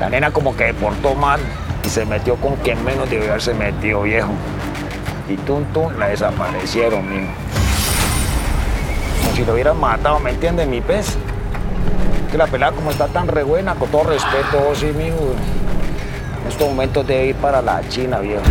[0.00, 1.38] la nena como que deportó mal
[1.86, 4.32] y se metió con quien menos debió haberse metido, viejo.
[5.28, 7.32] Y tum tum la desaparecieron, mijo.
[9.22, 11.16] Como si lo hubieran matado, ¿me entiende mi pez?
[12.30, 15.34] Que la pelada como está tan re buena, con todo respeto, vos sí, mijo.
[16.42, 18.42] En estos momentos debe ir para la China, viejo.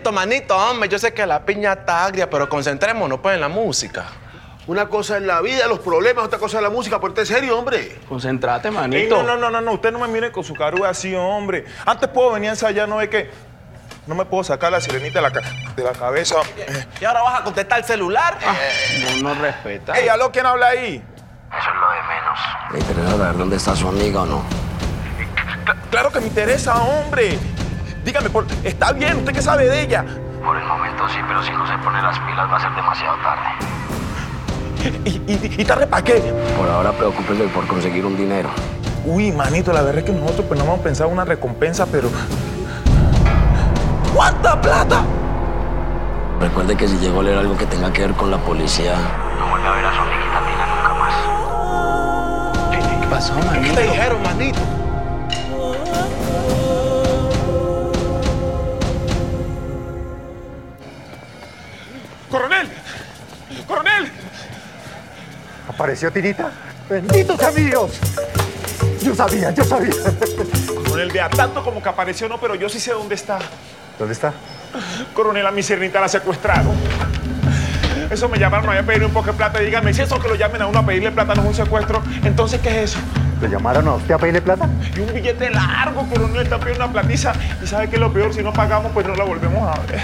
[0.00, 0.88] Manito, manito, hombre.
[0.88, 4.06] Yo sé que la piña está agria, pero concentrémonos pues en la música.
[4.66, 6.98] Una cosa es la vida, los problemas, otra cosa es la música.
[7.00, 8.00] Ponte serio, hombre.
[8.08, 9.16] Concentrate, Ey, manito.
[9.22, 11.64] no, no, no, no, no, usted no me mire con su caruda así, hombre.
[11.84, 13.30] Antes puedo venir a ensayar, no ve que
[14.06, 15.42] no me puedo sacar la sirenita de la, ca-
[15.76, 16.36] de la cabeza.
[16.56, 18.38] Eh, ¿Y ahora vas a contestar el celular?
[19.22, 19.92] no nos respeta.
[19.98, 20.30] Ey, ¿aló?
[20.32, 20.96] ¿Quién habla ahí?
[20.96, 22.38] Eso es lo de menos.
[22.72, 24.44] ¿Le interesa saber dónde está su amiga o no?
[25.90, 27.38] Claro que me interesa, hombre.
[28.04, 29.18] Dígame, por- ¿está bien?
[29.18, 30.04] ¿Usted qué sabe de ella?
[30.44, 33.16] Por el momento sí, pero si no se pone las pilas va a ser demasiado
[33.18, 33.44] tarde.
[35.04, 36.14] ¿Y, tarde para qué?
[36.56, 38.48] Por ahora preocúpese por conseguir un dinero.
[39.04, 42.08] Uy, manito, la verdad es que nosotros pues no hemos pensado una recompensa, pero...
[44.14, 45.02] ¿Cuánta plata?
[46.40, 48.94] Recuerde que si llega a oler algo que tenga que ver con la policía,
[49.38, 51.14] no vuelve a ver a su amiguita Tina nunca más.
[53.00, 53.60] ¿Qué pasó, manito?
[53.62, 54.60] ¿Qué te dijeron, manito?
[65.80, 66.50] ¿Apareció Tinita?
[66.90, 67.98] ¡Benditos amigos!
[69.02, 69.94] Yo sabía, yo sabía.
[70.84, 73.38] Coronel, vea, tanto como que apareció, no, pero yo sí sé dónde está.
[73.98, 74.34] ¿Dónde está?
[75.14, 76.74] Coronel, a mi sirenita la secuestraron.
[78.10, 79.58] Eso me llamaron a pedir un poco de plata.
[79.60, 82.02] Dígame, si eso que lo llamen a uno a pedirle plata no es un secuestro,
[82.24, 82.98] entonces, ¿qué es eso?
[83.40, 84.68] ¿Le llamaron a usted a pedirle plata?
[84.94, 87.32] Y un billete largo, coronel, está pidiendo una platiza.
[87.64, 90.02] Y sabe que es lo peor, si no pagamos, pues no la volvemos a ver.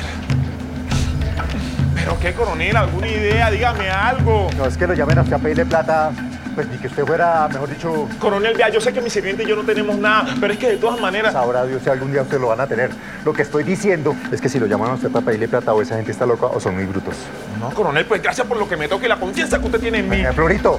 [2.07, 2.77] ¿Pero qué, coronel?
[2.77, 3.51] ¿Alguna idea?
[3.51, 4.49] Dígame algo.
[4.57, 6.13] No, es que lo llamen a usted a pedirle plata,
[6.55, 8.09] pues ni que usted fuera, mejor dicho...
[8.21, 10.69] Coronel, vea, yo sé que mi sirviente y yo no tenemos nada, pero es que
[10.69, 11.33] de todas maneras...
[11.33, 12.91] Sabrá Dios si algún día usted lo van a tener.
[13.25, 15.83] Lo que estoy diciendo es que si lo llaman a usted para pedirle plata o
[15.83, 17.17] esa gente está loca o son muy brutos.
[17.59, 19.99] No, coronel, pues gracias por lo que me toque y la confianza que usted tiene
[19.99, 20.23] en mí.
[20.33, 20.79] Florito,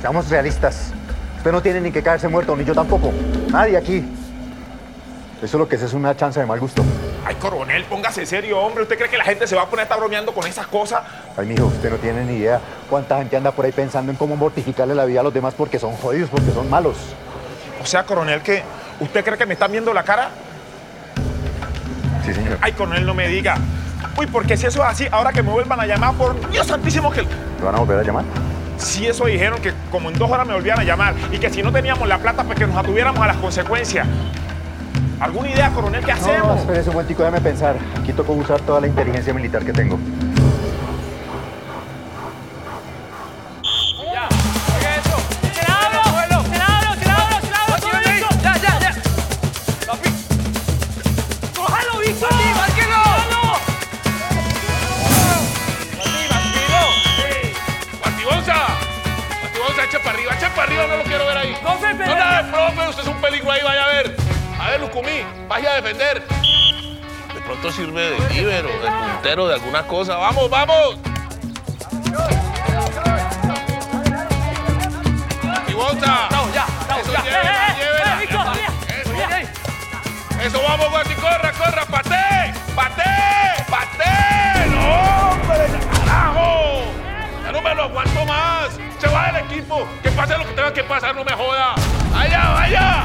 [0.00, 0.94] seamos realistas.
[1.36, 3.12] Usted no tiene ni que caerse muerto, ni yo tampoco.
[3.50, 4.02] Nadie aquí.
[5.42, 6.82] Eso lo que es es una chance de mal gusto.
[7.26, 8.82] Ay, coronel, póngase serio, hombre.
[8.82, 11.00] ¿Usted cree que la gente se va a poner a estar bromeando con esas cosas?
[11.36, 12.60] Ay, mijo, usted no tiene ni idea
[12.90, 15.78] cuánta gente anda por ahí pensando en cómo mortificarle la vida a los demás porque
[15.78, 16.96] son jodidos, porque son malos.
[17.82, 18.62] O sea, coronel, que
[19.00, 20.30] ¿Usted cree que me están viendo la cara?
[22.24, 22.58] Sí, señor.
[22.60, 23.56] Ay, coronel, no me diga.
[24.16, 27.10] Uy, porque si eso es así, ahora que me vuelvan a llamar, por Dios santísimo
[27.10, 27.22] que...
[27.22, 28.24] ¿Me van a volver a llamar?
[28.78, 31.62] Si eso dijeron que como en dos horas me volvían a llamar y que si
[31.62, 34.06] no teníamos la plata, pues que nos atuviéramos a las consecuencias.
[35.24, 36.04] ¿Alguna idea, coronel?
[36.04, 36.60] ¿Qué No, hacemos?
[36.60, 37.76] espérese un momentico, déjame pensar.
[37.98, 39.98] Aquí tocó usar toda la inteligencia militar que tengo.
[48.42, 48.92] ¡Ya, ya, ya!
[51.56, 52.28] ¡Cójalo, Víctor!
[52.56, 53.02] ¡Márquelo!
[58.04, 58.54] ¡Batibonza!
[59.42, 60.34] ¡Batibonza, eche para arriba!
[60.36, 60.86] ¡Eche para arriba!
[60.88, 61.56] No lo quiero ver ahí.
[61.62, 64.23] ¡Profe, No, nada, profe, usted es un peligro ahí, vaya a ver.
[64.74, 66.20] Ver, Lucumí, vaya a defender.
[67.32, 70.16] De pronto sirve de líbero, de puntero, de alguna cosa.
[70.16, 70.96] ¡Vamos, vamos!
[75.44, 76.28] ¡Batibonza!
[76.32, 76.66] ¡No, ya!
[76.88, 77.22] ¡No, Eso, ya!
[77.22, 78.14] llévela, ¡Eh, eh, llévela.
[78.14, 78.46] eh, Víctor!
[78.98, 80.40] Eso.
[80.42, 84.66] Eso, vamos, Guati, corra, corra, pate, pate, pate.
[84.70, 85.68] ¡No, hombre,
[86.04, 86.82] carajo!
[87.44, 88.70] Ya no me lo aguanto más.
[88.98, 89.86] Se va del equipo.
[90.02, 91.74] Que pase lo que tenga que pasar, no me joda.
[92.16, 93.04] ¡Allá, vaya!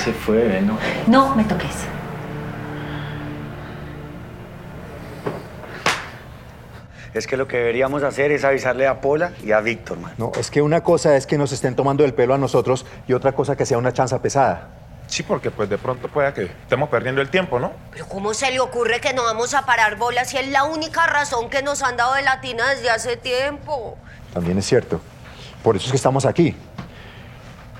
[0.00, 0.78] se fue, ¿no?
[1.06, 1.86] No me toques.
[7.12, 10.12] Es que lo que deberíamos hacer es avisarle a Pola y a Víctor, man.
[10.16, 13.12] No, es que una cosa es que nos estén tomando el pelo a nosotros y
[13.12, 14.68] otra cosa que sea una chanza pesada.
[15.08, 17.72] Sí, porque pues de pronto pueda que estemos perdiendo el tiempo, ¿no?
[17.90, 21.04] Pero ¿cómo se le ocurre que no vamos a parar bolas si es la única
[21.08, 23.98] razón que nos han dado de latina desde hace tiempo?
[24.32, 25.00] También es cierto.
[25.64, 26.54] Por eso es que estamos aquí.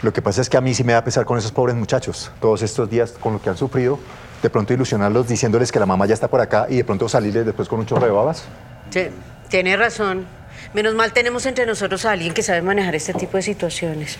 [0.03, 2.30] Lo que pasa es que a mí sí me da pesar con esos pobres muchachos.
[2.40, 3.98] Todos estos días con lo que han sufrido,
[4.42, 7.44] de pronto ilusionarlos diciéndoles que la mamá ya está por acá y de pronto salirles
[7.44, 8.44] después con un chorro de babas.
[8.88, 9.09] Sí,
[9.48, 10.26] tiene razón.
[10.72, 14.18] Menos mal tenemos entre nosotros a alguien que sabe manejar este tipo de situaciones.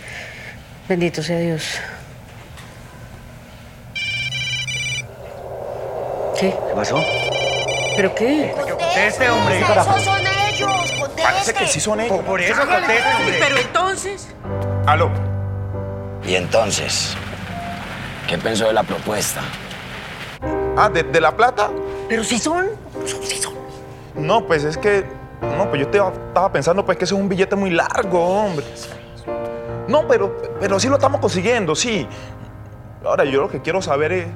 [0.87, 1.79] Bendito sea Dios.
[6.39, 6.51] ¿Qué?
[6.51, 7.03] ¿Qué pasó?
[7.97, 8.55] ¿Pero qué?
[8.55, 9.61] Conteste, hombre.
[9.61, 11.23] Esos son ellos, conteste.
[11.23, 12.19] Parece que sí son ellos.
[12.21, 13.39] Por eso conteste, hombre.
[13.41, 14.29] Pero entonces...
[14.87, 15.40] Aló.
[16.31, 17.17] Y entonces,
[18.29, 19.41] ¿qué pensó de la propuesta?
[20.77, 21.71] Ah, ¿de, de la plata?
[22.09, 22.67] Pero si son,
[23.05, 23.53] si son.
[24.15, 25.05] No, pues es que.
[25.43, 28.65] No, pues yo te- estaba pensando pues que ese es un billete muy largo, hombre.
[29.89, 32.07] No, pero, pero sí lo estamos consiguiendo, sí.
[33.05, 34.27] Ahora, yo lo que quiero saber es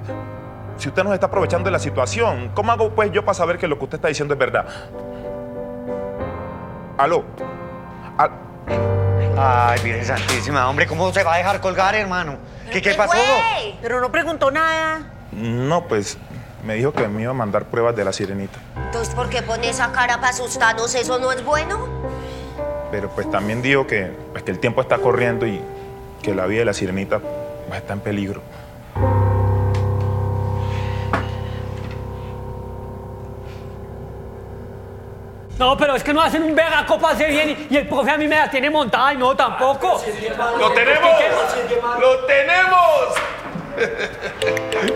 [0.79, 2.51] si usted nos está aprovechando de la situación.
[2.55, 4.67] ¿Cómo hago pues yo para saber que lo que usted está diciendo es verdad?
[6.99, 7.23] Aló.
[8.19, 8.33] Al-
[9.37, 12.37] Ay, Virgen Santísima, hombre, ¿cómo se va a dejar colgar, hermano?
[12.71, 13.19] ¿Qué, qué pasó?
[13.83, 15.03] Pero no preguntó nada.
[15.33, 16.17] No, pues
[16.65, 18.59] me dijo que me iba a mandar pruebas de la sirenita.
[18.77, 20.95] Entonces, ¿por qué pone esa cara para asustarnos?
[20.95, 21.87] ¿Eso no es bueno?
[22.91, 25.61] Pero pues también dijo que, pues, que el tiempo está corriendo y
[26.23, 28.41] que la vida de la sirenita pues, está en peligro.
[35.59, 38.11] No, pero es que no hacen un vega copa hace bien y, y el profe
[38.11, 40.03] a mí me la tiene montada y no tampoco.
[40.59, 41.11] ¡Lo tenemos!
[42.01, 43.15] ¡Lo tenemos!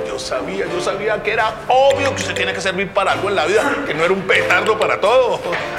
[0.07, 3.37] Yo sabía, yo sabía que era obvio que usted tiene que servir para algo en
[3.37, 5.39] la vida, que no era un petardo para todo.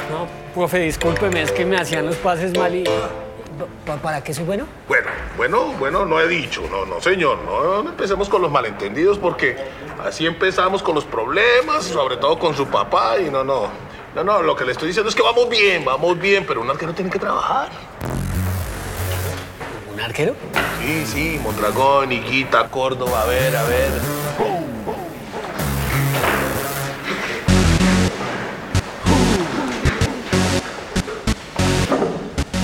[0.09, 2.83] No, profe, discúlpeme, es que me hacían los pases mal y...
[3.85, 4.65] ¿Pa- ¿Para qué soy bueno?
[4.87, 9.17] Bueno, bueno, bueno, no he dicho, no, no, señor, no, no empecemos con los malentendidos
[9.17, 9.57] porque
[10.05, 13.67] así empezamos con los problemas, sobre todo con su papá y no, no,
[14.23, 16.69] no, no, lo que le estoy diciendo es que vamos bien, vamos bien, pero un
[16.69, 17.69] arquero tiene que trabajar.
[19.93, 20.35] ¿Un arquero?
[20.81, 23.91] Sí, sí, Mondragón, Iquita, Córdoba, a ver, a ver.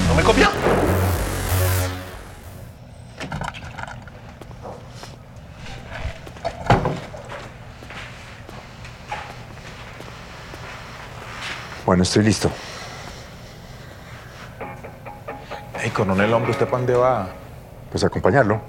[0.08, 0.50] ¿No me copia?
[11.86, 12.50] Bueno, estoy listo.
[15.84, 17.28] Ey, coronel, hombre, ¿usted para dónde va?
[17.92, 18.60] Pues acompañarlo.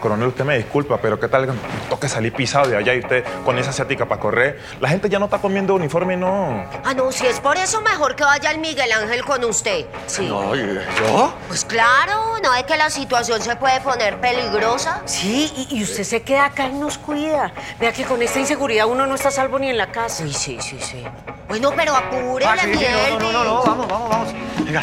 [0.00, 1.48] Coronel, usted me disculpa, pero ¿qué tal?
[1.88, 4.60] Toque salir pisado de allá y usted con esa asiática para correr.
[4.80, 6.64] La gente ya no está comiendo uniforme, no.
[6.84, 9.86] Ah, no, si es por eso, mejor que vaya el Miguel Ángel con usted.
[10.06, 10.26] Sí.
[10.26, 11.34] No, ¿yo?
[11.48, 15.02] Pues claro, no es que la situación se puede poner peligrosa.
[15.04, 17.52] Sí, y, y usted se queda acá y nos cuida.
[17.80, 20.24] Vea que con esta inseguridad uno no está a salvo ni en la casa.
[20.24, 21.04] Sí, sí, sí, sí.
[21.48, 22.86] Bueno, pero apúrele, Ah, sí, sí,
[23.18, 24.28] no, no, no, no, vamos, vamos, vamos.
[24.64, 24.82] Venga,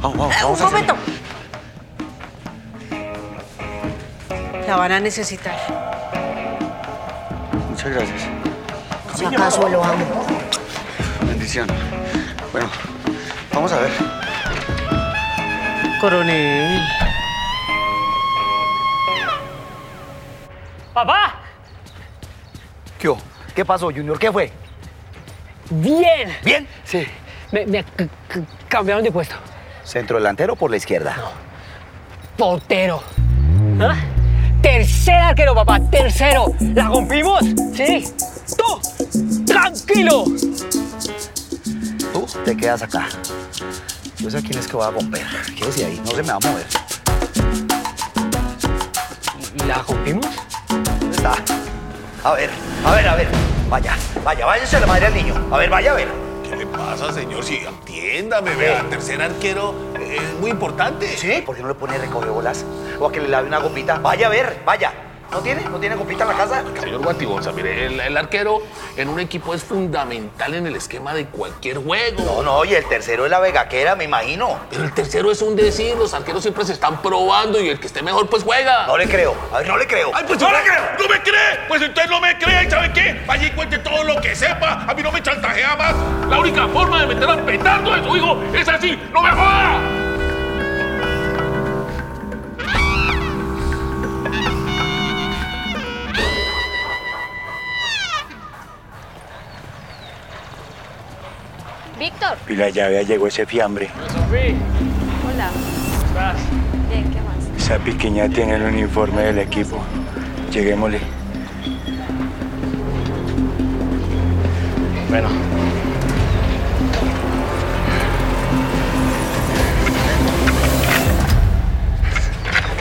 [0.00, 0.34] vamos, vamos.
[0.34, 0.94] Eh, vamos un salir.
[4.66, 5.56] La van a necesitar.
[7.70, 8.22] Muchas gracias.
[9.14, 10.26] Si acaso lo amo.
[11.22, 11.68] Bendición.
[12.50, 12.68] Bueno,
[13.52, 13.90] vamos a ver.
[16.00, 16.82] Coronel.
[20.92, 21.34] ¡Papá!
[22.98, 23.18] ¿Qué, hubo?
[23.54, 24.18] ¿Qué pasó, Junior?
[24.18, 24.50] ¿Qué fue?
[25.70, 26.36] ¡Bien!
[26.42, 26.66] ¿Bien?
[26.84, 27.06] Sí.
[27.52, 27.84] Me, me
[28.68, 29.36] cambiaron de puesto.
[29.84, 31.14] ¿Centro delantero por la izquierda?
[32.36, 33.02] Portero.
[33.80, 33.94] ¿Ah?
[34.76, 35.80] Tercer arquero, papá.
[35.90, 36.52] Tercero.
[36.74, 37.40] ¿La rompimos?
[37.74, 38.06] Sí.
[38.58, 40.24] Tú, tranquilo.
[42.12, 43.08] Tú te quedas acá.
[44.18, 45.24] Yo sé a quién es que voy a romper.
[45.58, 46.66] Quédese ahí, no se me va a mover.
[49.66, 50.26] ¿La rompimos?
[50.68, 51.32] ¿Dónde está?
[52.22, 52.50] A ver,
[52.84, 53.28] a ver, a ver.
[53.70, 55.48] Vaya, vaya, váyase a la madre al niño.
[55.52, 56.25] A ver, vaya a ver.
[56.76, 57.44] ¿Qué le pasa, señor?
[57.44, 61.16] Sí, entiéndame, vea, tercer arquero es muy importante.
[61.16, 61.42] ¿Sí?
[61.44, 62.64] ¿Por qué no le pone recoge bolas?
[63.00, 63.98] O a que le lave una copita.
[63.98, 65.05] Vaya a ver, vaya.
[65.30, 65.62] ¿No tiene?
[65.64, 66.64] ¿No tiene copita en la casa?
[66.80, 68.62] Señor Guatibonza, mire, el, el arquero
[68.96, 72.22] en un equipo es fundamental en el esquema de cualquier juego.
[72.24, 74.58] No, no, y el tercero es la vegaquera, me imagino.
[74.70, 77.86] Pero el tercero es un decir, los arqueros siempre se están probando y el que
[77.86, 78.86] esté mejor pues juega.
[78.86, 79.34] No le creo.
[79.52, 80.10] A ver, no le creo.
[80.14, 80.82] ¡Ay, pues no le creo!
[80.98, 81.60] ¡No me cree!
[81.68, 83.22] Pues entonces no me cree, ¿y sabe qué?
[83.26, 84.84] Vaya y cuente todo lo que sepa.
[84.88, 85.94] A mí no me chantajea más.
[86.30, 88.98] La única forma de meter al petardo de su hijo es así.
[89.12, 90.05] ¡No me joda!
[102.48, 103.88] Y la llave llegó ese fiambre.
[104.12, 104.54] Sofía,
[105.28, 105.50] Hola.
[105.50, 106.36] ¿cómo estás?
[106.88, 107.60] Bien, ¿qué más?
[107.62, 109.78] Esa pequeña tiene el uniforme del equipo.
[110.50, 111.00] Lleguémosle.
[115.08, 115.28] Bueno.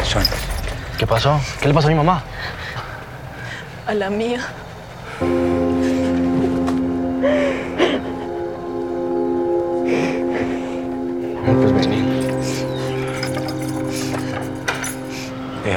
[0.04, 0.24] Son.
[0.98, 1.40] ¿Qué pasó?
[1.62, 2.24] ¿Qué le pasó a mi mamá?
[3.88, 4.40] A la mía.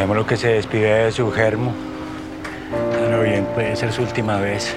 [0.08, 1.74] Dejémoslo que se despide de su germo.
[2.92, 4.74] Pero bien, puede ser su última vez.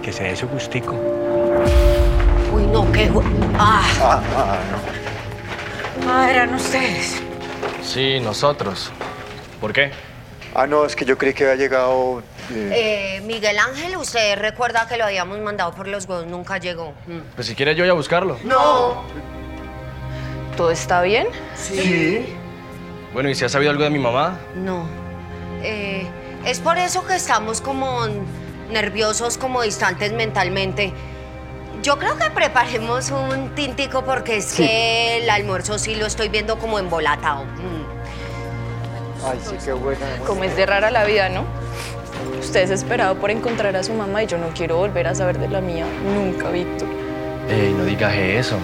[0.00, 0.92] Que se dé su gustico.
[2.54, 3.10] Uy, no, qué...
[3.10, 3.24] ju-
[3.58, 4.20] Ah,
[6.06, 7.20] Ah, eran ustedes.
[7.82, 8.92] Sí, nosotros.
[9.60, 9.90] ¿Por qué?
[10.54, 12.22] Ah, no, es que yo creí que había llegado.
[12.52, 16.92] eh, Miguel Ángel, usted recuerda que lo habíamos mandado por los huevos, nunca llegó.
[17.08, 17.18] Mm.
[17.34, 18.38] Pues si quiere yo voy a buscarlo.
[18.44, 19.02] No.
[20.56, 21.26] ¿Todo está bien?
[21.56, 22.36] Sí.
[23.12, 24.38] Bueno, ¿y si ha sabido algo de mi mamá?
[24.54, 24.86] No.
[25.62, 26.06] Eh,
[26.46, 28.06] es por eso que estamos como
[28.70, 30.92] nerviosos, como distantes mentalmente.
[31.82, 36.58] Yo creo que preparemos un tintico porque es que el almuerzo sí lo estoy viendo
[36.58, 37.44] como embolatado.
[37.44, 39.26] Mm.
[39.26, 40.06] Ay, sí, qué buena.
[40.26, 41.44] Como es de rara la vida, ¿no?
[42.40, 45.38] Usted es esperado por encontrar a su mamá y yo no quiero volver a saber
[45.38, 45.84] de la mía
[46.14, 46.88] nunca, Víctor.
[47.48, 48.56] Ey, no digas eso.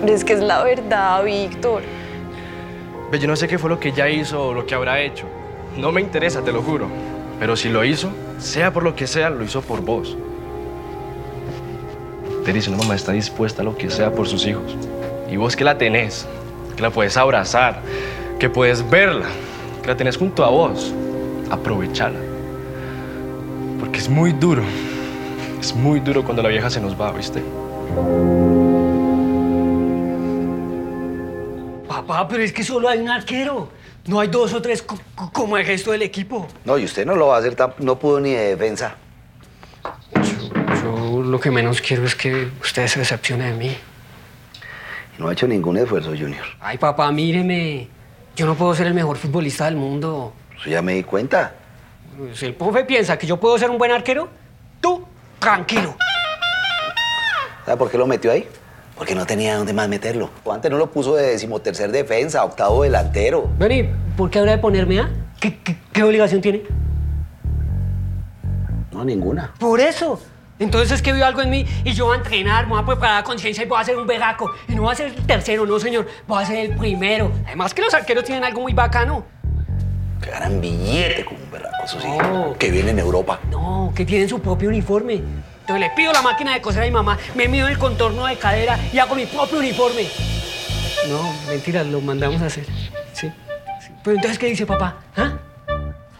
[0.00, 1.82] Pero es que es la verdad, Víctor.
[3.12, 5.26] Ve, yo no sé qué fue lo que ella hizo o lo que habrá hecho.
[5.76, 6.86] No me interesa, te lo juro.
[7.38, 10.16] Pero si lo hizo, sea por lo que sea, lo hizo por vos.
[12.46, 14.78] Teris, una mamá está dispuesta a lo que sea por sus hijos.
[15.30, 16.26] Y vos que la tenés,
[16.74, 17.82] que la puedes abrazar,
[18.38, 19.26] que puedes verla,
[19.82, 20.94] que la tenés junto a vos,
[21.50, 22.18] aprovechala.
[23.78, 24.62] Porque es muy duro.
[25.60, 27.42] Es muy duro cuando la vieja se nos va, ¿viste?
[32.06, 33.68] Papá, pero es que solo hay un arquero.
[34.06, 36.48] No hay dos o tres co- co- como el resto del equipo.
[36.64, 38.96] No, y usted no lo va a hacer, tan- no pudo ni de defensa.
[40.82, 43.76] Yo lo que menos quiero es que usted se decepcione de mí.
[45.18, 46.44] No ha hecho ningún esfuerzo, Junior.
[46.60, 47.88] Ay, papá, míreme.
[48.34, 50.32] Yo no puedo ser el mejor futbolista del mundo.
[50.58, 51.54] Eso ya me di cuenta.
[52.34, 54.28] Si el profe piensa que yo puedo ser un buen arquero,
[54.80, 55.04] tú,
[55.38, 55.94] tranquilo.
[57.64, 58.46] ¿Sabe por qué lo metió ahí?
[58.96, 60.30] Porque no tenía dónde más meterlo.
[60.50, 63.50] Antes no lo puso de decimotercer defensa, octavo delantero.
[63.58, 65.10] Vení, ¿por qué habrá de ponerme a?
[65.40, 66.62] ¿Qué, qué, qué obligación tiene?
[68.92, 69.52] No, ninguna.
[69.58, 70.20] Por eso.
[70.58, 72.86] Entonces es que vio algo en mí y yo voy a entrenar, me voy a
[72.86, 74.52] preparar a conciencia y voy a ser un berraco.
[74.68, 77.32] Y no voy a ser el tercero, no señor, voy a ser el primero.
[77.46, 79.24] Además que los arqueros tienen algo muy bacano.
[80.22, 82.08] Que ganan billete con un berraco, eso sí.
[82.58, 83.40] Que viene en Europa.
[83.50, 85.20] No, que tienen su propio uniforme.
[85.62, 88.36] Entonces le pido la máquina de coser a mi mamá, me mido el contorno de
[88.36, 90.08] cadera y hago mi propio uniforme.
[91.08, 92.66] No, mentira, lo mandamos a hacer.
[93.12, 93.30] Sí.
[93.80, 93.92] sí.
[94.02, 94.96] Pero entonces, ¿qué dice papá?
[95.16, 95.34] ¿Ah?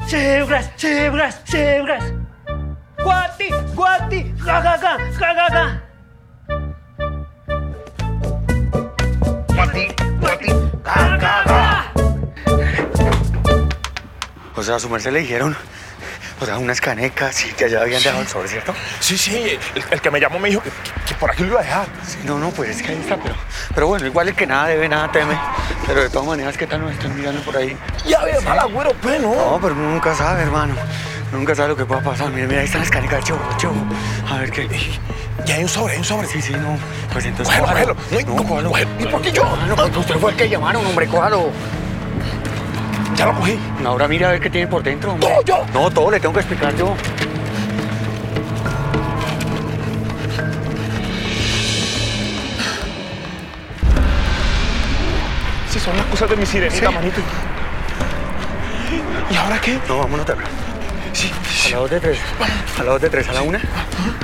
[0.07, 2.05] Cebras, cebras, cebras.
[3.03, 5.83] Guati, guati, ga, ga, ga, ga, ga, ga.
[9.49, 9.89] Guati,
[10.21, 10.47] guati,
[10.85, 11.93] ga, ga, ga.
[14.55, 15.57] O sea, a su merced le dijeron,
[16.43, 18.75] o sea, unas canecas y que allá habían dejado el sobre, ¿cierto?
[19.01, 20.71] Sí, sí, el, el que me llamó me dijo que,
[21.07, 21.87] que por aquí lo iba a dejar.
[22.07, 23.35] Sí, no, no, pues es que ahí está, pero,
[23.75, 25.39] pero bueno, igual el que nada debe, nada teme.
[25.87, 27.77] Pero de todas maneras, ¿qué tal nos están mirando por ahí?
[28.07, 29.35] Ya ve, mal agüero, pues, ¿no?
[29.35, 30.75] No, pero uno nunca sabe, hermano.
[31.33, 32.31] Nunca sabe lo que pueda pasar.
[32.31, 33.77] Mira, mira, ahí están las canecas, chovo, chovo.
[34.31, 34.69] A ver qué.
[35.47, 36.29] Ya hay un sobre, hay un sobre.
[36.29, 36.77] Sí, sí, no.
[37.13, 37.55] Pues entonces.
[37.59, 37.95] Cójalo.
[37.95, 38.25] cógelo.
[38.27, 38.73] No, No, cójalo.
[38.99, 39.45] ¿Y por qué yo?
[39.67, 41.51] No, pues usted fue el que llamaron, hombre, cójalo.
[43.23, 43.57] Ya lo cogí.
[43.85, 45.29] Ahora mira a ver qué tiene por dentro, hombre.
[45.29, 45.65] Todo yo.
[45.73, 46.93] No, todo le tengo que explicar yo.
[55.71, 57.21] Si son las cosas de mi sirenita, manito.
[59.31, 59.79] ¿Y ahora qué?
[59.87, 60.51] No, vámonos temprano.
[61.13, 61.31] Sí,
[61.69, 62.19] A las dos de tres.
[62.77, 63.61] A las dos de tres, a la una.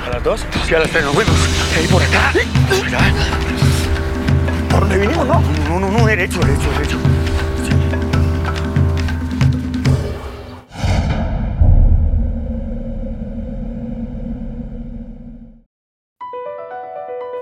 [0.05, 0.45] A las dos.
[0.67, 1.33] Sí, a las tres nos fuimos.
[1.77, 2.33] Ahí por acá.
[2.85, 2.99] Allá.
[4.69, 5.41] ¿Por dónde vinimos, no?
[5.69, 6.97] No, no, no, derecho, derecho, derecho.